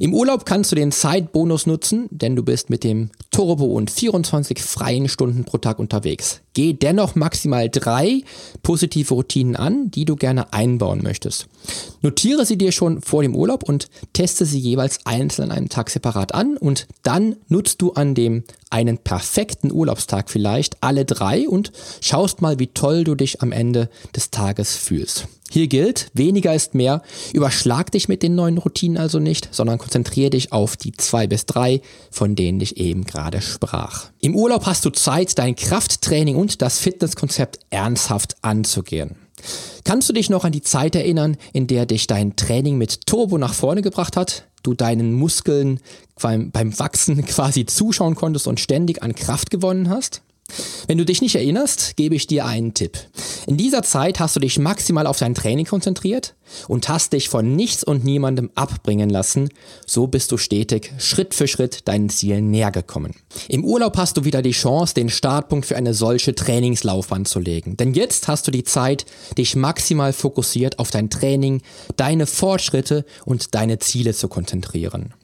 Im 0.00 0.14
Urlaub 0.14 0.46
kannst 0.46 0.72
du 0.72 0.76
den 0.76 0.92
Zeitbonus 0.92 1.66
nutzen, 1.66 2.08
denn 2.10 2.34
du 2.34 2.42
bist 2.42 2.70
mit 2.70 2.84
dem 2.84 3.10
Turbo 3.30 3.66
und 3.66 3.90
24 3.90 4.60
freien 4.62 5.08
Stunden 5.08 5.44
pro 5.44 5.58
Tag 5.58 5.78
unterwegs. 5.78 6.40
Geh 6.54 6.72
dennoch 6.72 7.14
maximal 7.14 7.68
drei 7.68 8.22
positive 8.62 9.14
Routinen 9.14 9.56
an, 9.56 9.90
die 9.90 10.04
du 10.04 10.16
gerne 10.16 10.52
einbauen 10.52 11.02
möchtest. 11.02 11.46
Notiere 12.02 12.44
sie 12.44 12.58
dir 12.58 12.72
schon 12.72 13.02
vor 13.02 13.22
dem 13.22 13.36
Urlaub 13.36 13.62
und 13.62 13.88
teste 14.12 14.46
sie 14.46 14.58
jeweils 14.58 15.06
einzeln 15.06 15.50
an 15.50 15.56
einem 15.56 15.68
Tag 15.68 15.90
separat 15.90 16.34
an 16.34 16.56
und 16.56 16.88
dann 17.02 17.36
nutzt 17.48 17.82
du 17.82 17.92
an 17.92 18.14
dem 18.14 18.44
einen 18.70 18.98
perfekten 18.98 19.70
Urlaubstag 19.70 20.30
vielleicht 20.30 20.82
alle 20.82 21.04
drei 21.04 21.48
und 21.48 21.72
schaust 22.00 22.40
mal, 22.40 22.58
wie 22.58 22.68
toll 22.68 23.04
du 23.04 23.14
dich 23.14 23.42
am 23.42 23.52
Ende 23.52 23.90
des 24.16 24.30
Tages 24.30 24.76
fühlst. 24.76 25.28
Hier 25.52 25.66
gilt, 25.66 26.12
weniger 26.14 26.54
ist 26.54 26.76
mehr. 26.76 27.02
Überschlag 27.32 27.90
dich 27.90 28.08
mit 28.08 28.22
den 28.22 28.36
neuen 28.36 28.56
Routinen 28.56 28.96
also 28.96 29.18
nicht, 29.18 29.48
sondern 29.50 29.78
konzentriere 29.78 30.30
dich 30.30 30.52
auf 30.52 30.76
die 30.76 30.92
zwei 30.92 31.26
bis 31.26 31.44
drei, 31.44 31.80
von 32.12 32.36
denen 32.36 32.60
ich 32.60 32.76
eben 32.76 33.02
gerade 33.02 33.42
sprach. 33.42 34.10
Im 34.20 34.36
Urlaub 34.36 34.66
hast 34.66 34.84
du 34.84 34.90
Zeit, 34.90 35.36
dein 35.40 35.56
Krafttraining 35.56 36.36
und 36.36 36.62
das 36.62 36.78
Fitnesskonzept 36.78 37.58
ernsthaft 37.70 38.36
anzugehen. 38.42 39.16
Kannst 39.82 40.08
du 40.08 40.12
dich 40.12 40.30
noch 40.30 40.44
an 40.44 40.52
die 40.52 40.62
Zeit 40.62 40.94
erinnern, 40.94 41.36
in 41.52 41.66
der 41.66 41.84
dich 41.84 42.06
dein 42.06 42.36
Training 42.36 42.78
mit 42.78 43.06
Turbo 43.06 43.36
nach 43.36 43.54
vorne 43.54 43.82
gebracht 43.82 44.16
hat? 44.16 44.44
Du 44.62 44.74
deinen 44.74 45.14
Muskeln 45.14 45.80
beim, 46.22 46.52
beim 46.52 46.78
Wachsen 46.78 47.24
quasi 47.26 47.66
zuschauen 47.66 48.14
konntest 48.14 48.46
und 48.46 48.60
ständig 48.60 49.02
an 49.02 49.16
Kraft 49.16 49.50
gewonnen 49.50 49.88
hast? 49.88 50.22
Wenn 50.86 50.98
du 50.98 51.04
dich 51.04 51.22
nicht 51.22 51.34
erinnerst, 51.34 51.96
gebe 51.96 52.14
ich 52.14 52.26
dir 52.26 52.46
einen 52.46 52.74
Tipp. 52.74 52.98
In 53.46 53.56
dieser 53.56 53.82
Zeit 53.82 54.20
hast 54.20 54.36
du 54.36 54.40
dich 54.40 54.58
maximal 54.58 55.06
auf 55.06 55.18
dein 55.18 55.34
Training 55.34 55.66
konzentriert 55.66 56.34
und 56.68 56.88
hast 56.88 57.12
dich 57.12 57.28
von 57.28 57.54
nichts 57.56 57.84
und 57.84 58.04
niemandem 58.04 58.50
abbringen 58.54 59.10
lassen. 59.10 59.48
So 59.86 60.06
bist 60.06 60.32
du 60.32 60.36
stetig 60.36 60.92
Schritt 60.98 61.34
für 61.34 61.48
Schritt 61.48 61.88
deinen 61.88 62.10
Zielen 62.10 62.50
näher 62.50 62.70
gekommen. 62.70 63.14
Im 63.48 63.64
Urlaub 63.64 63.96
hast 63.96 64.16
du 64.16 64.24
wieder 64.24 64.42
die 64.42 64.50
Chance, 64.50 64.94
den 64.94 65.08
Startpunkt 65.08 65.66
für 65.66 65.76
eine 65.76 65.94
solche 65.94 66.34
Trainingslaufbahn 66.34 67.24
zu 67.24 67.40
legen. 67.40 67.76
Denn 67.76 67.94
jetzt 67.94 68.28
hast 68.28 68.46
du 68.46 68.50
die 68.50 68.64
Zeit, 68.64 69.06
dich 69.38 69.56
maximal 69.56 70.12
fokussiert 70.12 70.78
auf 70.78 70.90
dein 70.90 71.10
Training, 71.10 71.62
deine 71.96 72.26
Fortschritte 72.26 73.04
und 73.24 73.54
deine 73.54 73.78
Ziele 73.78 74.14
zu 74.14 74.28
konzentrieren. 74.28 75.14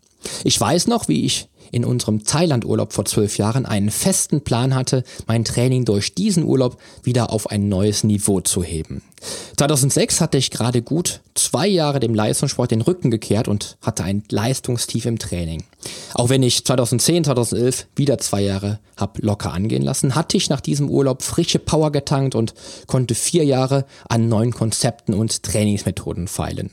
Ich 0.45 0.61
weiß 0.61 0.87
noch, 0.87 1.09
wie 1.09 1.25
ich 1.25 1.49
in 1.73 1.85
unserem 1.85 2.25
Thailand-Urlaub 2.25 2.93
vor 2.93 3.05
zwölf 3.05 3.39
Jahren 3.39 3.67
einen 3.67 3.91
festen 3.91 4.43
Plan 4.43 4.75
hatte, 4.75 5.05
mein 5.27 5.45
Training 5.45 5.85
durch 5.85 6.15
diesen 6.15 6.45
Urlaub 6.45 6.79
wieder 7.03 7.33
auf 7.33 7.51
ein 7.51 7.69
neues 7.69 8.05
Niveau 8.05 8.41
zu 8.41 8.63
heben. 8.63 9.03
2006 9.57 10.21
hatte 10.21 10.39
ich 10.39 10.51
gerade 10.51 10.83
gut 10.83 11.21
zwei 11.35 11.67
Jahre 11.67 12.01
dem 12.01 12.15
Leistungssport 12.15 12.71
den 12.71 12.83
Rücken 12.83 13.11
gekehrt 13.11 13.49
und 13.49 13.77
hatte 13.81 14.05
ein 14.05 14.23
Leistungstief 14.31 15.07
im 15.07 15.19
Training. 15.19 15.65
Auch 16.15 16.29
wenn 16.29 16.43
ich 16.43 16.65
2010, 16.65 17.25
2011 17.25 17.87
wieder 17.97 18.19
zwei 18.19 18.43
Jahre 18.43 18.79
hab 18.97 19.19
locker 19.23 19.53
angehen 19.53 19.83
lassen, 19.83 20.15
hatte 20.15 20.37
ich 20.37 20.51
nach 20.51 20.61
diesem 20.61 20.89
Urlaub 20.89 21.23
frische 21.23 21.59
Power 21.59 21.93
getankt 21.93 22.35
und 22.35 22.55
konnte 22.87 23.15
vier 23.15 23.45
Jahre 23.45 23.87
an 24.09 24.29
neuen 24.29 24.53
Konzepten 24.53 25.15
und 25.15 25.43
Trainingsmethoden 25.43 26.29
feilen. 26.29 26.71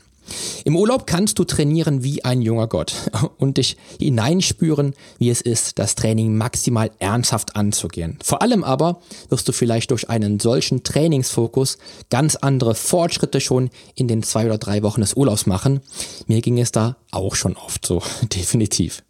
Im 0.64 0.76
Urlaub 0.76 1.06
kannst 1.06 1.38
du 1.38 1.44
trainieren 1.44 2.02
wie 2.02 2.24
ein 2.24 2.42
junger 2.42 2.66
Gott 2.66 2.94
und 3.38 3.58
dich 3.58 3.76
hineinspüren, 3.98 4.94
wie 5.18 5.30
es 5.30 5.40
ist, 5.40 5.78
das 5.78 5.94
Training 5.94 6.36
maximal 6.36 6.90
ernsthaft 6.98 7.56
anzugehen. 7.56 8.18
Vor 8.22 8.42
allem 8.42 8.64
aber 8.64 9.00
wirst 9.28 9.48
du 9.48 9.52
vielleicht 9.52 9.90
durch 9.90 10.08
einen 10.08 10.40
solchen 10.40 10.82
Trainingsfokus 10.82 11.78
ganz 12.10 12.36
andere 12.36 12.74
Fortschritte 12.74 13.40
schon 13.40 13.70
in 13.94 14.08
den 14.08 14.22
zwei 14.22 14.46
oder 14.46 14.58
drei 14.58 14.82
Wochen 14.82 15.00
des 15.00 15.14
Urlaubs 15.14 15.46
machen. 15.46 15.80
Mir 16.26 16.40
ging 16.40 16.58
es 16.58 16.72
da 16.72 16.96
auch 17.10 17.34
schon 17.34 17.56
oft 17.56 17.86
so, 17.86 18.02
definitiv. 18.34 19.02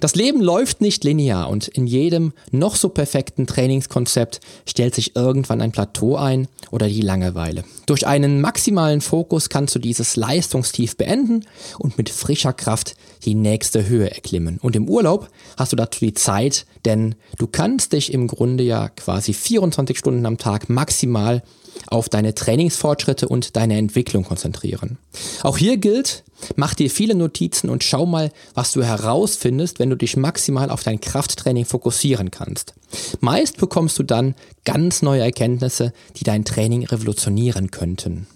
Das 0.00 0.14
Leben 0.14 0.40
läuft 0.40 0.80
nicht 0.80 1.04
linear 1.04 1.48
und 1.48 1.68
in 1.68 1.86
jedem 1.86 2.32
noch 2.50 2.76
so 2.76 2.88
perfekten 2.88 3.46
Trainingskonzept 3.46 4.40
stellt 4.68 4.94
sich 4.94 5.16
irgendwann 5.16 5.60
ein 5.60 5.72
Plateau 5.72 6.16
ein 6.16 6.48
oder 6.70 6.88
die 6.88 7.00
Langeweile. 7.00 7.64
Durch 7.86 8.06
einen 8.06 8.40
maximalen 8.40 9.00
Fokus 9.00 9.48
kannst 9.48 9.74
du 9.74 9.78
dieses 9.78 10.16
Leistungstief 10.16 10.96
beenden 10.96 11.46
und 11.78 11.96
mit 11.96 12.10
frischer 12.10 12.52
Kraft 12.52 12.96
die 13.24 13.34
nächste 13.34 13.86
Höhe 13.86 14.10
erklimmen. 14.10 14.58
Und 14.60 14.76
im 14.76 14.88
Urlaub 14.88 15.28
hast 15.56 15.72
du 15.72 15.76
dazu 15.76 16.00
die 16.00 16.14
Zeit, 16.14 16.66
denn 16.84 17.14
du 17.38 17.46
kannst 17.46 17.92
dich 17.92 18.12
im 18.12 18.26
Grunde 18.26 18.64
ja 18.64 18.88
quasi 18.88 19.32
24 19.32 19.98
Stunden 19.98 20.26
am 20.26 20.38
Tag 20.38 20.68
maximal 20.68 21.42
auf 21.86 22.08
deine 22.08 22.34
Trainingsfortschritte 22.34 23.28
und 23.28 23.56
deine 23.56 23.76
Entwicklung 23.76 24.24
konzentrieren. 24.24 24.98
Auch 25.42 25.58
hier 25.58 25.76
gilt, 25.76 26.24
mach 26.56 26.74
dir 26.74 26.90
viele 26.90 27.14
Notizen 27.14 27.70
und 27.70 27.84
schau 27.84 28.06
mal, 28.06 28.30
was 28.54 28.72
du 28.72 28.82
herausfindest, 28.82 29.78
wenn 29.78 29.90
du 29.90 29.96
dich 29.96 30.16
maximal 30.16 30.70
auf 30.70 30.82
dein 30.82 31.00
Krafttraining 31.00 31.64
fokussieren 31.64 32.30
kannst. 32.30 32.74
Meist 33.20 33.58
bekommst 33.58 33.98
du 33.98 34.02
dann 34.02 34.34
ganz 34.64 35.02
neue 35.02 35.22
Erkenntnisse, 35.22 35.92
die 36.16 36.24
dein 36.24 36.44
Training 36.44 36.84
revolutionieren 36.84 37.70
könnten. 37.70 38.26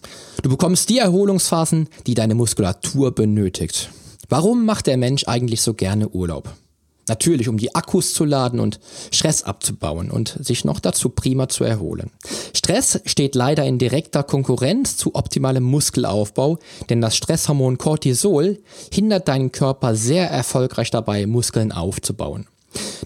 Du 0.43 0.51
bekommst 0.51 0.89
die 0.89 0.99
Erholungsphasen, 0.99 1.89
die 2.07 2.15
deine 2.15 2.35
Muskulatur 2.35 3.13
benötigt. 3.15 3.91
Warum 4.29 4.67
macht 4.67 4.87
der 4.87 4.99
Mensch 4.99 5.25
eigentlich 5.27 5.63
so 5.63 5.75
gerne 5.75 6.09
Urlaub? 6.09 6.53
Natürlich, 7.09 7.49
um 7.49 7.57
die 7.57 7.75
Akkus 7.75 8.13
zu 8.13 8.25
laden 8.25 8.61
und 8.61 8.81
Stress 9.11 9.43
abzubauen 9.43 10.11
und 10.11 10.37
sich 10.41 10.65
noch 10.65 10.81
dazu 10.81 11.09
prima 11.09 11.49
zu 11.49 11.65
erholen. 11.65 12.11
Stress 12.55 13.01
steht 13.05 13.35
leider 13.35 13.65
in 13.65 13.79
direkter 13.79 14.23
Konkurrenz 14.23 14.97
zu 14.97 15.15
optimalem 15.15 15.65
Muskelaufbau, 15.65 16.59
denn 16.91 17.01
das 17.01 17.17
Stresshormon 17.17 17.79
Cortisol 17.79 18.59
hindert 18.93 19.29
deinen 19.29 19.53
Körper 19.53 19.95
sehr 19.95 20.31
erfolgreich 20.31 20.91
dabei, 20.91 21.27
Muskeln 21.27 21.73
aufzubauen. 21.73 22.47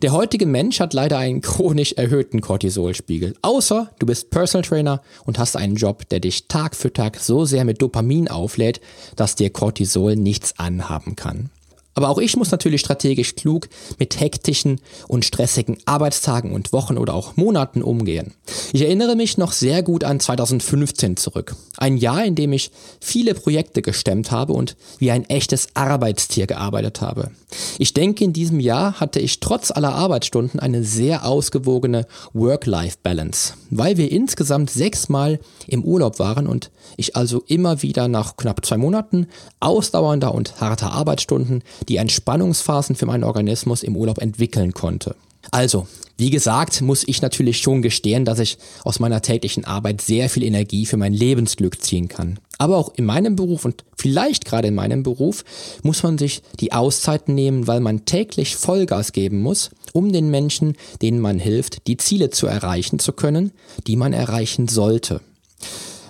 Der 0.02 0.12
heutige 0.12 0.46
Mensch 0.46 0.80
hat 0.80 0.94
leider 0.94 1.18
einen 1.18 1.40
chronisch 1.40 1.92
erhöhten 1.92 2.40
Cortisolspiegel. 2.40 3.34
Außer 3.42 3.90
du 3.98 4.06
bist 4.06 4.30
Personal 4.30 4.66
Trainer 4.66 5.02
und 5.24 5.38
hast 5.38 5.56
einen 5.56 5.76
Job, 5.76 6.08
der 6.08 6.20
dich 6.20 6.48
Tag 6.48 6.74
für 6.74 6.92
Tag 6.92 7.18
so 7.18 7.44
sehr 7.44 7.64
mit 7.64 7.80
Dopamin 7.80 8.28
auflädt, 8.28 8.80
dass 9.14 9.36
dir 9.36 9.50
Cortisol 9.50 10.16
nichts 10.16 10.58
anhaben 10.58 11.14
kann. 11.14 11.50
Aber 11.94 12.09
auch 12.09 12.18
ich 12.18 12.37
muss 12.37 12.50
natürlich 12.50 12.81
strategisch 12.81 13.35
klug 13.35 13.68
mit 13.98 14.18
hektischen 14.18 14.81
und 15.09 15.24
stressigen 15.24 15.78
Arbeitstagen 15.85 16.52
und 16.52 16.72
Wochen 16.72 16.96
oder 16.96 17.14
auch 17.14 17.37
Monaten 17.37 17.83
umgehen. 17.83 18.35
Ich 18.72 18.83
erinnere 18.83 19.16
mich 19.16 19.37
noch 19.37 19.52
sehr 19.52 19.83
gut 19.83 20.05
an 20.05 20.20
2015 20.20 21.16
zurück. 21.16 21.55
Ein 21.76 21.96
Jahr, 21.96 22.24
in 22.24 22.35
dem 22.35 22.52
ich 22.52 22.70
viele 23.00 23.35
Projekte 23.35 23.83
gestemmt 23.83 24.31
habe 24.31 24.52
und 24.55 24.76
wie 24.98 25.11
ein 25.11 25.28
echtes 25.28 25.68
Arbeitstier 25.74 26.46
gearbeitet 26.46 27.00
habe. 27.00 27.31
Ich 27.78 27.92
denke, 27.92 28.24
in 28.24 28.33
diesem 28.33 28.61
Jahr 28.61 28.98
hatte 29.00 29.20
ich 29.20 29.40
trotz 29.40 29.70
aller 29.70 29.94
Arbeitsstunden 29.94 30.61
eine 30.61 30.85
sehr 30.85 31.26
ausgewogene 31.26 32.07
Work-Life-Balance, 32.33 33.55
weil 33.70 33.98
wir 33.98 34.11
insgesamt 34.11 34.70
sechsmal 34.70 35.40
im 35.66 35.85
Urlaub 35.85 36.18
waren 36.18 36.46
und 36.46 36.70
ich 36.96 37.16
also 37.16 37.42
immer 37.46 37.83
wieder 37.83 38.09
nach 38.09 38.37
knapp 38.37 38.64
zwei 38.64 38.76
Monaten 38.76 39.26
ausdauernder 39.61 40.35
und 40.35 40.61
harter 40.61 40.92
Arbeitsstunden 40.92 41.62
die 41.88 41.96
Entspannungsphasen 41.96 42.96
für 42.96 43.06
meinen 43.06 43.24
Organismus 43.24 43.82
im 43.82 43.96
Urlaub 43.96 44.18
entwickeln 44.18 44.72
konnte. 44.72 45.16
Also, 45.50 45.86
wie 46.16 46.30
gesagt, 46.30 46.80
muss 46.82 47.02
ich 47.06 47.20
natürlich 47.20 47.58
schon 47.58 47.82
gestehen, 47.82 48.24
dass 48.24 48.38
ich 48.38 48.58
aus 48.84 49.00
meiner 49.00 49.22
täglichen 49.22 49.64
Arbeit 49.64 50.00
sehr 50.00 50.30
viel 50.30 50.44
Energie 50.44 50.86
für 50.86 50.96
mein 50.96 51.12
Lebensglück 51.12 51.82
ziehen 51.82 52.08
kann. 52.08 52.38
Aber 52.58 52.76
auch 52.76 52.92
in 52.94 53.04
meinem 53.04 53.34
Beruf 53.34 53.64
und 53.64 53.84
vielleicht 53.96 54.44
gerade 54.44 54.68
in 54.68 54.74
meinem 54.76 55.02
Beruf 55.02 55.44
muss 55.82 56.04
man 56.04 56.18
sich 56.18 56.42
die 56.60 56.72
Auszeiten 56.72 57.34
nehmen, 57.34 57.66
weil 57.66 57.80
man 57.80 58.04
täglich 58.04 58.54
Vollgas 58.54 59.12
geben 59.12 59.42
muss, 59.42 59.70
um 59.92 60.12
den 60.12 60.30
Menschen, 60.30 60.76
denen 61.00 61.18
man 61.18 61.40
hilft, 61.40 61.88
die 61.88 61.96
Ziele 61.96 62.30
zu 62.30 62.46
erreichen 62.46 63.00
zu 63.00 63.12
können, 63.12 63.50
die 63.88 63.96
man 63.96 64.12
erreichen 64.12 64.68
sollte. 64.68 65.22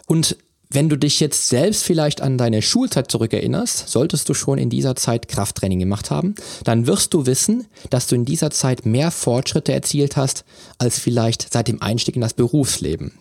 Und 0.07 0.37
wenn 0.75 0.89
du 0.89 0.97
dich 0.97 1.21
jetzt 1.21 1.49
selbst 1.49 1.85
vielleicht 1.85 2.21
an 2.21 2.39
deine 2.39 2.63
Schulzeit 2.63 3.11
zurückerinnerst, 3.11 3.89
solltest 3.89 4.29
du 4.29 4.35
schon 4.35 4.59
in 4.59 4.71
dieser 4.71 4.97
Zeit 4.97 5.29
Krafttraining 5.29 5.79
gemacht 5.79 6.11
haben, 6.11 6.35
dann 6.65 6.87
wirst 6.87 7.15
du 7.15 7.27
wissen, 7.27 7.67
dass 7.91 8.07
du 8.07 8.15
in 8.15 8.25
dieser 8.25 8.51
Zeit 8.51 8.87
mehr 8.87 9.11
Fortschritte 9.11 9.73
erzielt 9.73 10.17
hast 10.17 10.45
als 10.79 10.99
vielleicht 10.99 11.53
seit 11.53 11.69
dem 11.69 11.83
Einstieg 11.83 12.17
in 12.17 12.23
das 12.23 12.35
Berufsleben. 12.35 13.13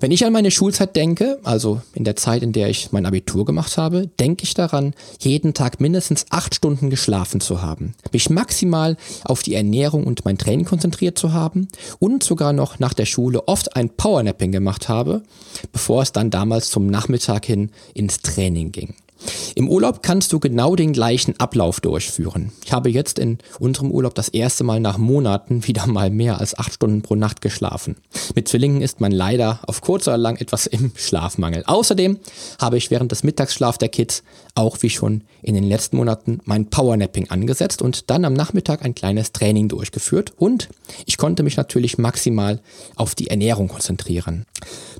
Wenn 0.00 0.10
ich 0.10 0.24
an 0.24 0.32
meine 0.32 0.50
Schulzeit 0.50 0.96
denke, 0.96 1.38
also 1.44 1.80
in 1.94 2.02
der 2.02 2.16
Zeit, 2.16 2.42
in 2.42 2.52
der 2.52 2.68
ich 2.68 2.90
mein 2.90 3.06
Abitur 3.06 3.44
gemacht 3.44 3.78
habe, 3.78 4.08
denke 4.18 4.42
ich 4.42 4.54
daran, 4.54 4.94
jeden 5.20 5.54
Tag 5.54 5.80
mindestens 5.80 6.26
acht 6.30 6.54
Stunden 6.54 6.90
geschlafen 6.90 7.40
zu 7.40 7.62
haben, 7.62 7.94
mich 8.12 8.28
maximal 8.28 8.96
auf 9.24 9.42
die 9.42 9.54
Ernährung 9.54 10.04
und 10.04 10.24
mein 10.24 10.38
Training 10.38 10.66
konzentriert 10.66 11.16
zu 11.18 11.32
haben 11.32 11.68
und 12.00 12.24
sogar 12.24 12.52
noch 12.52 12.80
nach 12.80 12.94
der 12.94 13.06
Schule 13.06 13.46
oft 13.46 13.76
ein 13.76 13.90
Powernapping 13.90 14.50
gemacht 14.50 14.88
habe, 14.88 15.22
bevor 15.72 16.02
es 16.02 16.10
dann 16.10 16.30
damals 16.30 16.68
zum 16.68 16.88
Nachmittag 16.88 17.46
hin 17.46 17.70
ins 17.94 18.20
Training 18.20 18.72
ging. 18.72 18.94
Im 19.54 19.68
Urlaub 19.68 20.02
kannst 20.02 20.32
du 20.32 20.40
genau 20.40 20.76
den 20.76 20.92
gleichen 20.92 21.38
Ablauf 21.38 21.80
durchführen. 21.80 22.52
Ich 22.64 22.72
habe 22.72 22.90
jetzt 22.90 23.18
in 23.18 23.38
unserem 23.58 23.90
Urlaub 23.90 24.14
das 24.14 24.28
erste 24.28 24.64
Mal 24.64 24.80
nach 24.80 24.98
Monaten 24.98 25.66
wieder 25.66 25.86
mal 25.86 26.10
mehr 26.10 26.38
als 26.38 26.58
acht 26.58 26.74
Stunden 26.74 27.02
pro 27.02 27.14
Nacht 27.14 27.40
geschlafen. 27.40 27.96
Mit 28.34 28.48
Zwillingen 28.48 28.82
ist 28.82 29.00
man 29.00 29.12
leider 29.12 29.60
auf 29.66 29.80
kurz 29.80 30.08
oder 30.08 30.18
lang 30.18 30.36
etwas 30.36 30.66
im 30.66 30.92
Schlafmangel. 30.94 31.64
Außerdem 31.66 32.18
habe 32.60 32.78
ich 32.78 32.90
während 32.90 33.12
des 33.12 33.22
Mittagsschlafs 33.22 33.78
der 33.78 33.88
Kids 33.88 34.22
auch 34.54 34.78
wie 34.82 34.90
schon 34.90 35.22
in 35.42 35.54
den 35.54 35.64
letzten 35.64 35.96
Monaten 35.96 36.40
mein 36.44 36.66
Powernapping 36.66 37.30
angesetzt 37.30 37.82
und 37.82 38.10
dann 38.10 38.24
am 38.24 38.32
Nachmittag 38.32 38.84
ein 38.84 38.94
kleines 38.94 39.32
Training 39.32 39.68
durchgeführt 39.68 40.32
und 40.36 40.68
ich 41.06 41.16
konnte 41.16 41.42
mich 41.42 41.56
natürlich 41.56 41.98
maximal 41.98 42.60
auf 42.96 43.14
die 43.14 43.28
Ernährung 43.28 43.68
konzentrieren. 43.68 44.46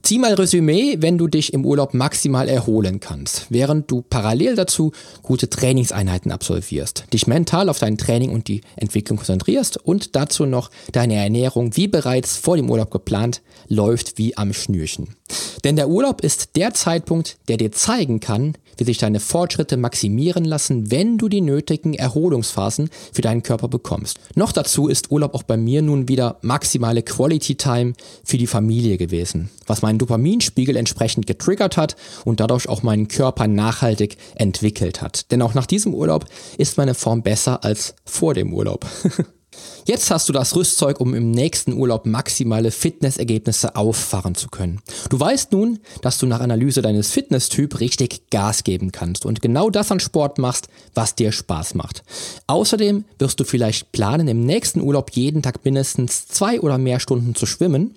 Zieh 0.02 0.18
mal 0.18 0.34
Resümee, 0.34 0.96
wenn 0.98 1.18
du 1.18 1.28
dich 1.28 1.52
im 1.52 1.64
Urlaub 1.64 1.94
maximal 1.94 2.48
erholen 2.48 2.98
kannst. 2.98 3.46
Während 3.50 3.90
du 3.90 4.02
parallel 4.12 4.56
dazu 4.56 4.92
gute 5.22 5.48
Trainingseinheiten 5.48 6.32
absolvierst, 6.32 7.04
dich 7.14 7.26
mental 7.26 7.70
auf 7.70 7.78
dein 7.78 7.96
Training 7.96 8.28
und 8.28 8.46
die 8.46 8.60
Entwicklung 8.76 9.16
konzentrierst 9.16 9.78
und 9.78 10.14
dazu 10.14 10.44
noch 10.44 10.70
deine 10.92 11.14
Ernährung, 11.14 11.74
wie 11.78 11.88
bereits 11.88 12.36
vor 12.36 12.56
dem 12.56 12.70
Urlaub 12.70 12.90
geplant, 12.90 13.40
läuft 13.68 14.18
wie 14.18 14.36
am 14.36 14.52
Schnürchen. 14.52 15.16
Denn 15.64 15.76
der 15.76 15.88
Urlaub 15.88 16.20
ist 16.20 16.56
der 16.56 16.74
Zeitpunkt, 16.74 17.38
der 17.48 17.56
dir 17.56 17.72
zeigen 17.72 18.20
kann, 18.20 18.54
wie 18.76 18.84
sich 18.84 18.98
deine 18.98 19.20
Fortschritte 19.20 19.76
maximieren 19.76 20.44
lassen, 20.44 20.90
wenn 20.90 21.18
du 21.18 21.28
die 21.28 21.40
nötigen 21.40 21.94
Erholungsphasen 21.94 22.90
für 23.12 23.22
deinen 23.22 23.42
Körper 23.42 23.68
bekommst. 23.68 24.18
Noch 24.34 24.50
dazu 24.50 24.88
ist 24.88 25.10
Urlaub 25.10 25.34
auch 25.34 25.42
bei 25.42 25.56
mir 25.56 25.82
nun 25.82 26.08
wieder 26.08 26.38
maximale 26.42 27.02
Quality 27.02 27.54
Time 27.54 27.92
für 28.24 28.38
die 28.38 28.46
Familie 28.46 28.96
gewesen, 28.96 29.50
was 29.66 29.82
meinen 29.82 29.98
Dopaminspiegel 29.98 30.76
entsprechend 30.76 31.26
getriggert 31.26 31.76
hat 31.76 31.96
und 32.24 32.40
dadurch 32.40 32.68
auch 32.68 32.82
meinen 32.82 33.08
Körper 33.08 33.46
nachhaltig 33.46 34.01
entwickelt 34.34 35.02
hat. 35.02 35.30
Denn 35.30 35.42
auch 35.42 35.54
nach 35.54 35.66
diesem 35.66 35.94
Urlaub 35.94 36.26
ist 36.58 36.76
meine 36.78 36.94
Form 36.94 37.22
besser 37.22 37.64
als 37.64 37.94
vor 38.04 38.34
dem 38.34 38.52
Urlaub. 38.52 38.86
Jetzt 39.84 40.10
hast 40.10 40.28
du 40.28 40.32
das 40.32 40.54
Rüstzeug, 40.54 41.00
um 41.00 41.14
im 41.14 41.30
nächsten 41.30 41.72
Urlaub 41.72 42.06
maximale 42.06 42.70
Fitnessergebnisse 42.70 43.74
auffahren 43.74 44.34
zu 44.34 44.48
können. 44.48 44.80
Du 45.10 45.18
weißt 45.18 45.52
nun, 45.52 45.80
dass 46.02 46.18
du 46.18 46.26
nach 46.26 46.40
Analyse 46.40 46.82
deines 46.82 47.10
Fitnesstyp 47.10 47.80
richtig 47.80 48.30
Gas 48.30 48.64
geben 48.64 48.92
kannst 48.92 49.26
und 49.26 49.42
genau 49.42 49.70
das 49.70 49.90
an 49.90 50.00
Sport 50.00 50.38
machst, 50.38 50.68
was 50.94 51.16
dir 51.16 51.32
Spaß 51.32 51.74
macht. 51.74 52.04
Außerdem 52.46 53.04
wirst 53.18 53.40
du 53.40 53.44
vielleicht 53.44 53.92
planen, 53.92 54.28
im 54.28 54.46
nächsten 54.46 54.80
Urlaub 54.80 55.10
jeden 55.10 55.42
Tag 55.42 55.64
mindestens 55.64 56.28
zwei 56.28 56.60
oder 56.60 56.78
mehr 56.78 57.00
Stunden 57.00 57.34
zu 57.34 57.46
schwimmen 57.46 57.96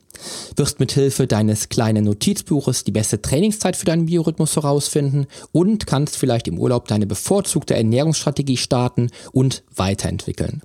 wirst 0.56 0.80
mit 0.80 0.91
Hilfe 0.91 1.28
deines 1.28 1.69
kleinen 1.69 2.06
Notizbuches 2.06 2.84
die 2.84 2.91
beste 2.91 3.21
Trainingszeit 3.21 3.75
für 3.75 3.86
deinen 3.86 4.06
Biorhythmus 4.06 4.56
herausfinden 4.56 5.28
und 5.51 5.88
kannst 5.88 6.17
vielleicht 6.17 6.47
im 6.47 6.60
Urlaub 6.60 6.88
deine 6.88 7.08
bevorzugte 7.08 7.75
Ernährungsstrategie 7.75 8.58
starten 8.58 9.10
und 9.32 9.63
weiterentwickeln. 9.75 10.62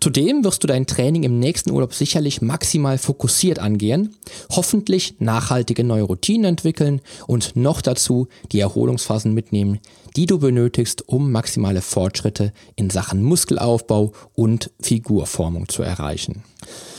Zudem 0.00 0.44
wirst 0.44 0.62
du 0.62 0.66
dein 0.66 0.86
Training 0.86 1.22
im 1.22 1.38
nächsten 1.38 1.70
Urlaub 1.70 1.94
sicherlich 1.94 2.42
maximal 2.42 2.98
fokussiert 2.98 3.58
angehen, 3.58 4.16
hoffentlich 4.50 5.16
nachhaltige 5.18 5.84
neue 5.84 6.02
Routinen 6.02 6.44
entwickeln 6.44 7.00
und 7.26 7.56
noch 7.56 7.80
dazu 7.80 8.28
die 8.52 8.60
Erholungsphasen 8.60 9.32
mitnehmen, 9.32 9.80
die 10.16 10.26
du 10.26 10.38
benötigst, 10.38 11.08
um 11.08 11.32
maximale 11.32 11.82
Fortschritte 11.82 12.52
in 12.76 12.90
Sachen 12.90 13.22
Muskelaufbau 13.22 14.12
und 14.34 14.70
Figurformung 14.80 15.68
zu 15.68 15.82
erreichen. 15.82 16.42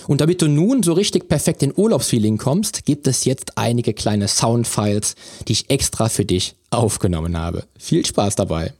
Und 0.07 0.21
damit 0.21 0.41
du 0.41 0.47
nun 0.47 0.83
so 0.83 0.93
richtig 0.93 1.27
perfekt 1.27 1.63
in 1.63 1.73
Urlaubsfeeling 1.75 2.37
kommst, 2.37 2.85
gibt 2.85 3.07
es 3.07 3.25
jetzt 3.25 3.57
einige 3.57 3.93
kleine 3.93 4.27
Soundfiles, 4.27 5.15
die 5.47 5.53
ich 5.53 5.69
extra 5.69 6.09
für 6.09 6.25
dich 6.25 6.55
aufgenommen 6.69 7.37
habe. 7.37 7.63
Viel 7.77 8.05
Spaß 8.05 8.35
dabei. 8.35 8.73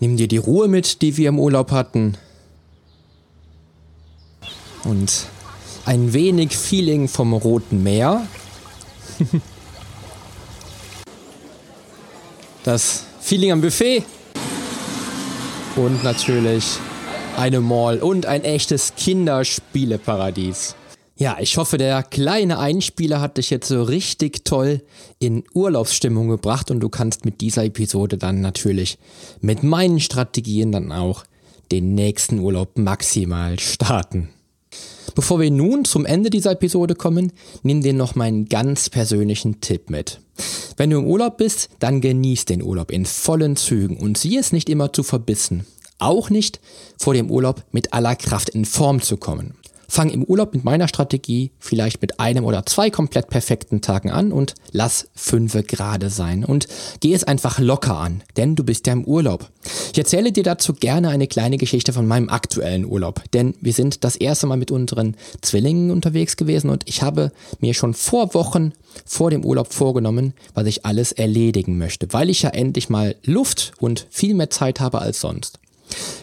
Nimm 0.00 0.16
dir 0.16 0.28
die 0.28 0.36
Ruhe 0.36 0.68
mit, 0.68 1.02
die 1.02 1.16
wir 1.16 1.30
im 1.30 1.40
Urlaub 1.40 1.72
hatten. 1.72 2.16
Und 4.84 5.26
ein 5.84 6.12
wenig 6.12 6.56
Feeling 6.56 7.08
vom 7.08 7.32
Roten 7.32 7.82
Meer. 7.82 8.26
das 12.62 13.04
Feeling 13.20 13.52
am 13.52 13.60
Buffet. 13.60 14.04
Und 15.74 16.04
natürlich 16.04 16.78
eine 17.38 17.60
Mall 17.60 18.00
und 18.00 18.26
ein 18.26 18.42
echtes 18.42 18.94
Kinderspieleparadies. 18.96 20.74
Ja, 21.16 21.36
ich 21.40 21.56
hoffe, 21.56 21.78
der 21.78 22.02
kleine 22.02 22.58
Einspieler 22.58 23.20
hat 23.20 23.38
dich 23.38 23.50
jetzt 23.50 23.68
so 23.68 23.82
richtig 23.82 24.44
toll 24.44 24.82
in 25.20 25.44
Urlaubsstimmung 25.54 26.28
gebracht 26.28 26.70
und 26.70 26.80
du 26.80 26.88
kannst 26.88 27.24
mit 27.24 27.40
dieser 27.40 27.64
Episode 27.64 28.18
dann 28.18 28.40
natürlich 28.40 28.98
mit 29.40 29.62
meinen 29.62 30.00
Strategien 30.00 30.72
dann 30.72 30.90
auch 30.90 31.24
den 31.70 31.94
nächsten 31.94 32.40
Urlaub 32.40 32.76
maximal 32.76 33.58
starten. 33.60 34.30
Bevor 35.14 35.40
wir 35.40 35.50
nun 35.50 35.84
zum 35.84 36.06
Ende 36.06 36.30
dieser 36.30 36.52
Episode 36.52 36.94
kommen, 36.94 37.32
nimm 37.62 37.82
dir 37.82 37.94
noch 37.94 38.14
meinen 38.14 38.48
ganz 38.48 38.90
persönlichen 38.90 39.60
Tipp 39.60 39.90
mit. 39.90 40.20
Wenn 40.76 40.90
du 40.90 40.98
im 40.98 41.06
Urlaub 41.06 41.38
bist, 41.38 41.70
dann 41.78 42.00
genieß 42.00 42.44
den 42.44 42.62
Urlaub 42.62 42.90
in 42.90 43.06
vollen 43.06 43.56
Zügen 43.56 43.96
und 43.96 44.18
sieh 44.18 44.36
es 44.38 44.52
nicht 44.52 44.68
immer 44.68 44.92
zu 44.92 45.02
verbissen. 45.02 45.66
Auch 45.98 46.30
nicht 46.30 46.60
vor 46.96 47.14
dem 47.14 47.30
Urlaub 47.30 47.64
mit 47.72 47.92
aller 47.92 48.16
Kraft 48.16 48.48
in 48.50 48.64
Form 48.64 49.02
zu 49.02 49.16
kommen. 49.16 49.54
Fang 49.90 50.10
im 50.10 50.22
Urlaub 50.22 50.52
mit 50.52 50.64
meiner 50.64 50.86
Strategie 50.86 51.50
vielleicht 51.58 52.02
mit 52.02 52.20
einem 52.20 52.44
oder 52.44 52.66
zwei 52.66 52.90
komplett 52.90 53.28
perfekten 53.28 53.80
Tagen 53.80 54.10
an 54.10 54.32
und 54.32 54.54
lass 54.70 55.08
fünfe 55.14 55.62
gerade 55.62 56.10
sein 56.10 56.44
und 56.44 56.68
geh 57.00 57.14
es 57.14 57.24
einfach 57.24 57.58
locker 57.58 57.96
an, 57.96 58.22
denn 58.36 58.54
du 58.54 58.64
bist 58.64 58.86
ja 58.86 58.92
im 58.92 59.06
Urlaub. 59.06 59.50
Ich 59.90 59.98
erzähle 59.98 60.30
dir 60.30 60.42
dazu 60.42 60.74
gerne 60.74 61.08
eine 61.08 61.26
kleine 61.26 61.56
Geschichte 61.56 61.94
von 61.94 62.06
meinem 62.06 62.28
aktuellen 62.28 62.84
Urlaub, 62.84 63.22
denn 63.32 63.54
wir 63.62 63.72
sind 63.72 64.04
das 64.04 64.16
erste 64.16 64.46
Mal 64.46 64.58
mit 64.58 64.70
unseren 64.70 65.16
Zwillingen 65.40 65.90
unterwegs 65.90 66.36
gewesen 66.36 66.68
und 66.68 66.86
ich 66.86 67.00
habe 67.00 67.32
mir 67.60 67.72
schon 67.72 67.94
vor 67.94 68.34
Wochen 68.34 68.72
vor 69.06 69.30
dem 69.30 69.42
Urlaub 69.42 69.72
vorgenommen, 69.72 70.34
was 70.52 70.66
ich 70.66 70.84
alles 70.84 71.12
erledigen 71.12 71.78
möchte, 71.78 72.12
weil 72.12 72.28
ich 72.28 72.42
ja 72.42 72.50
endlich 72.50 72.90
mal 72.90 73.16
Luft 73.24 73.72
und 73.80 74.06
viel 74.10 74.34
mehr 74.34 74.50
Zeit 74.50 74.80
habe 74.80 75.00
als 75.00 75.22
sonst. 75.22 75.58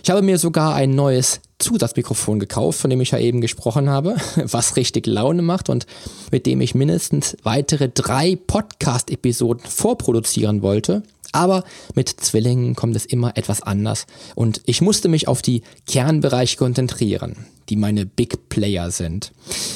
Ich 0.04 0.10
habe 0.10 0.22
mir 0.22 0.38
sogar 0.38 0.76
ein 0.76 0.92
neues 0.92 1.42
Zusatzmikrofon 1.60 2.40
gekauft, 2.40 2.80
von 2.80 2.90
dem 2.90 3.02
ich 3.02 3.12
ja 3.12 3.20
eben 3.20 3.42
gesprochen 3.42 3.90
habe, 3.90 4.18
was 4.36 4.76
richtig 4.76 5.08
Laune 5.08 5.42
macht 5.42 5.70
und 5.70 5.86
mit 6.32 6.46
dem 6.46 6.62
ich 6.62 6.76
mindestens 6.76 7.38
weitere 7.44 7.90
drei 7.90 8.36
Podcast-Episoden 8.36 9.66
vorproduzieren 9.66 10.62
wollte. 10.62 11.04
Aber 11.36 11.64
mit 11.94 12.10
Zwillingen 12.10 12.76
kommt 12.76 12.96
es 12.96 13.06
immer 13.06 13.38
etwas 13.38 13.62
anders 13.62 14.08
und 14.36 14.62
ich 14.66 14.82
musste 14.82 15.10
mich 15.10 15.28
auf 15.28 15.42
die 15.42 15.62
Kernbereiche 15.86 16.58
konzentrieren 16.58 17.46
die 17.70 17.76
meine 17.76 18.06
Big 18.06 18.50
Player 18.50 18.92
sind. 18.92 19.32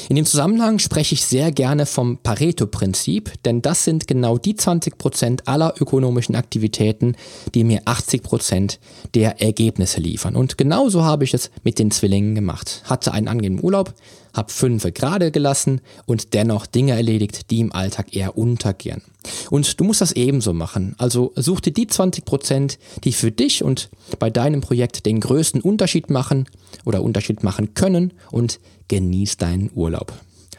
In 0.08 0.16
dem 0.16 0.24
Zusammenhang 0.24 0.78
spreche 0.78 1.14
ich 1.14 1.24
sehr 1.24 1.52
gerne 1.52 1.86
vom 1.86 2.18
Pareto-Prinzip, 2.18 3.32
denn 3.44 3.62
das 3.62 3.84
sind 3.84 4.06
genau 4.06 4.38
die 4.38 4.54
20% 4.54 5.46
aller 5.46 5.74
ökonomischen 5.80 6.34
Aktivitäten, 6.34 7.16
die 7.54 7.64
mir 7.64 7.82
80% 7.84 8.78
der 9.14 9.40
Ergebnisse 9.40 10.00
liefern. 10.00 10.36
Und 10.36 10.58
genauso 10.58 11.04
habe 11.04 11.24
ich 11.24 11.34
es 11.34 11.50
mit 11.62 11.78
den 11.78 11.90
Zwillingen 11.90 12.34
gemacht. 12.34 12.82
Hatte 12.84 13.12
einen 13.12 13.28
angenehmen 13.28 13.62
Urlaub, 13.62 13.94
habe 14.32 14.52
fünf 14.52 14.86
gerade 14.94 15.30
gelassen 15.30 15.80
und 16.06 16.34
dennoch 16.34 16.66
Dinge 16.66 16.92
erledigt, 16.92 17.50
die 17.50 17.60
im 17.60 17.72
Alltag 17.72 18.14
eher 18.14 18.36
untergehen. 18.38 19.02
Und 19.50 19.78
du 19.78 19.84
musst 19.84 20.00
das 20.00 20.12
ebenso 20.12 20.52
machen. 20.52 20.94
Also 20.98 21.32
such 21.36 21.60
dir 21.60 21.72
die 21.72 21.86
20 21.86 22.24
Prozent, 22.24 22.78
die 23.04 23.12
für 23.12 23.30
dich 23.30 23.62
und 23.62 23.90
bei 24.18 24.30
deinem 24.30 24.60
Projekt 24.60 25.06
den 25.06 25.20
größten 25.20 25.60
Unterschied 25.60 26.10
machen 26.10 26.46
oder 26.84 27.02
Unterschied 27.02 27.42
machen 27.42 27.74
können 27.74 28.12
und 28.30 28.60
genieß 28.88 29.36
deinen 29.36 29.70
Urlaub. 29.74 30.12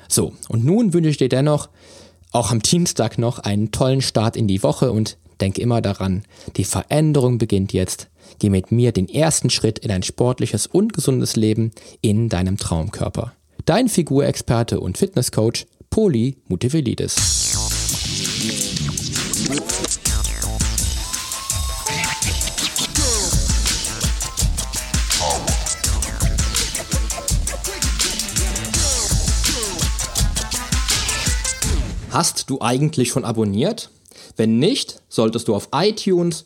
So, 0.08 0.34
und 0.50 0.66
nun 0.66 0.94
wünsche 0.94 1.10
ich 1.10 1.18
dir 1.18 1.30
dennoch 1.30 1.70
auch 2.32 2.52
am 2.52 2.62
Dienstag 2.62 3.18
noch 3.18 3.40
einen 3.40 3.72
tollen 3.72 4.02
Start 4.02 4.36
in 4.36 4.48
die 4.48 4.64
Woche 4.64 4.92
und 4.92 5.18
denk 5.42 5.58
immer 5.58 5.82
daran, 5.82 6.24
die 6.56 6.64
Veränderung 6.64 7.38
beginnt 7.38 7.74
jetzt. 7.74 8.10
Geh 8.40 8.50
mit 8.50 8.72
mir 8.72 8.92
den 8.92 9.10
ersten 9.10 9.50
Schritt 9.50 9.80
in 9.80 9.92
ein 9.92 10.04
sportliches 10.04 10.68
und 10.68 10.94
gesundes 10.94 11.36
Leben 11.36 11.72
in 12.02 12.30
deinem 12.30 12.58
Traumkörper. 12.58 13.34
Dein 13.66 13.90
Figurexperte 13.90 14.80
und 14.80 14.98
Fitnesscoach 14.98 15.68
Poli 15.92 16.38
Mutevelidis. 16.48 17.16
Hast 32.10 32.50
du 32.50 32.62
eigentlich 32.62 33.10
schon 33.10 33.26
abonniert? 33.26 33.92
Wenn 34.38 34.58
nicht, 34.58 35.02
solltest 35.08 35.48
du 35.48 35.56
auf 35.56 35.70
iTunes 35.74 36.46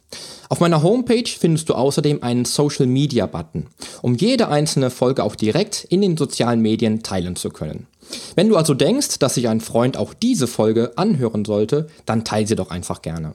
Auf 0.51 0.59
meiner 0.59 0.83
Homepage 0.83 1.29
findest 1.29 1.69
du 1.69 1.75
außerdem 1.75 2.23
einen 2.23 2.43
Social 2.43 2.85
Media 2.85 3.25
Button, 3.25 3.67
um 4.01 4.15
jede 4.15 4.49
einzelne 4.49 4.89
Folge 4.89 5.23
auch 5.23 5.37
direkt 5.37 5.85
in 5.85 6.01
den 6.01 6.17
sozialen 6.17 6.59
Medien 6.61 7.03
teilen 7.03 7.37
zu 7.37 7.51
können. 7.51 7.87
Wenn 8.35 8.49
du 8.49 8.57
also 8.57 8.73
denkst, 8.73 9.19
dass 9.19 9.35
sich 9.35 9.47
ein 9.47 9.61
Freund 9.61 9.95
auch 9.95 10.13
diese 10.13 10.47
Folge 10.47 10.91
anhören 10.97 11.45
sollte, 11.45 11.87
dann 12.05 12.25
teile 12.25 12.47
sie 12.47 12.57
doch 12.57 12.69
einfach 12.69 13.01
gerne. 13.01 13.33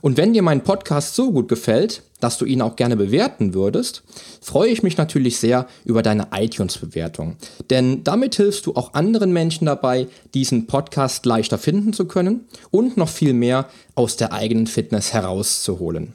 Und 0.00 0.16
wenn 0.16 0.32
dir 0.32 0.40
mein 0.40 0.64
Podcast 0.64 1.14
so 1.14 1.32
gut 1.32 1.48
gefällt, 1.48 2.02
dass 2.18 2.38
du 2.38 2.46
ihn 2.46 2.62
auch 2.62 2.76
gerne 2.76 2.96
bewerten 2.96 3.52
würdest, 3.52 4.02
freue 4.40 4.70
ich 4.70 4.82
mich 4.82 4.96
natürlich 4.96 5.36
sehr 5.36 5.66
über 5.84 6.02
deine 6.02 6.28
iTunes-Bewertung. 6.32 7.36
Denn 7.68 8.04
damit 8.04 8.36
hilfst 8.36 8.64
du 8.64 8.74
auch 8.74 8.94
anderen 8.94 9.34
Menschen 9.34 9.66
dabei, 9.66 10.06
diesen 10.32 10.66
Podcast 10.66 11.26
leichter 11.26 11.58
finden 11.58 11.92
zu 11.92 12.06
können 12.06 12.46
und 12.70 12.96
noch 12.96 13.10
viel 13.10 13.34
mehr 13.34 13.68
aus 13.94 14.16
der 14.16 14.32
eigenen 14.32 14.66
Fitness 14.66 15.12
herauszuholen. 15.12 16.14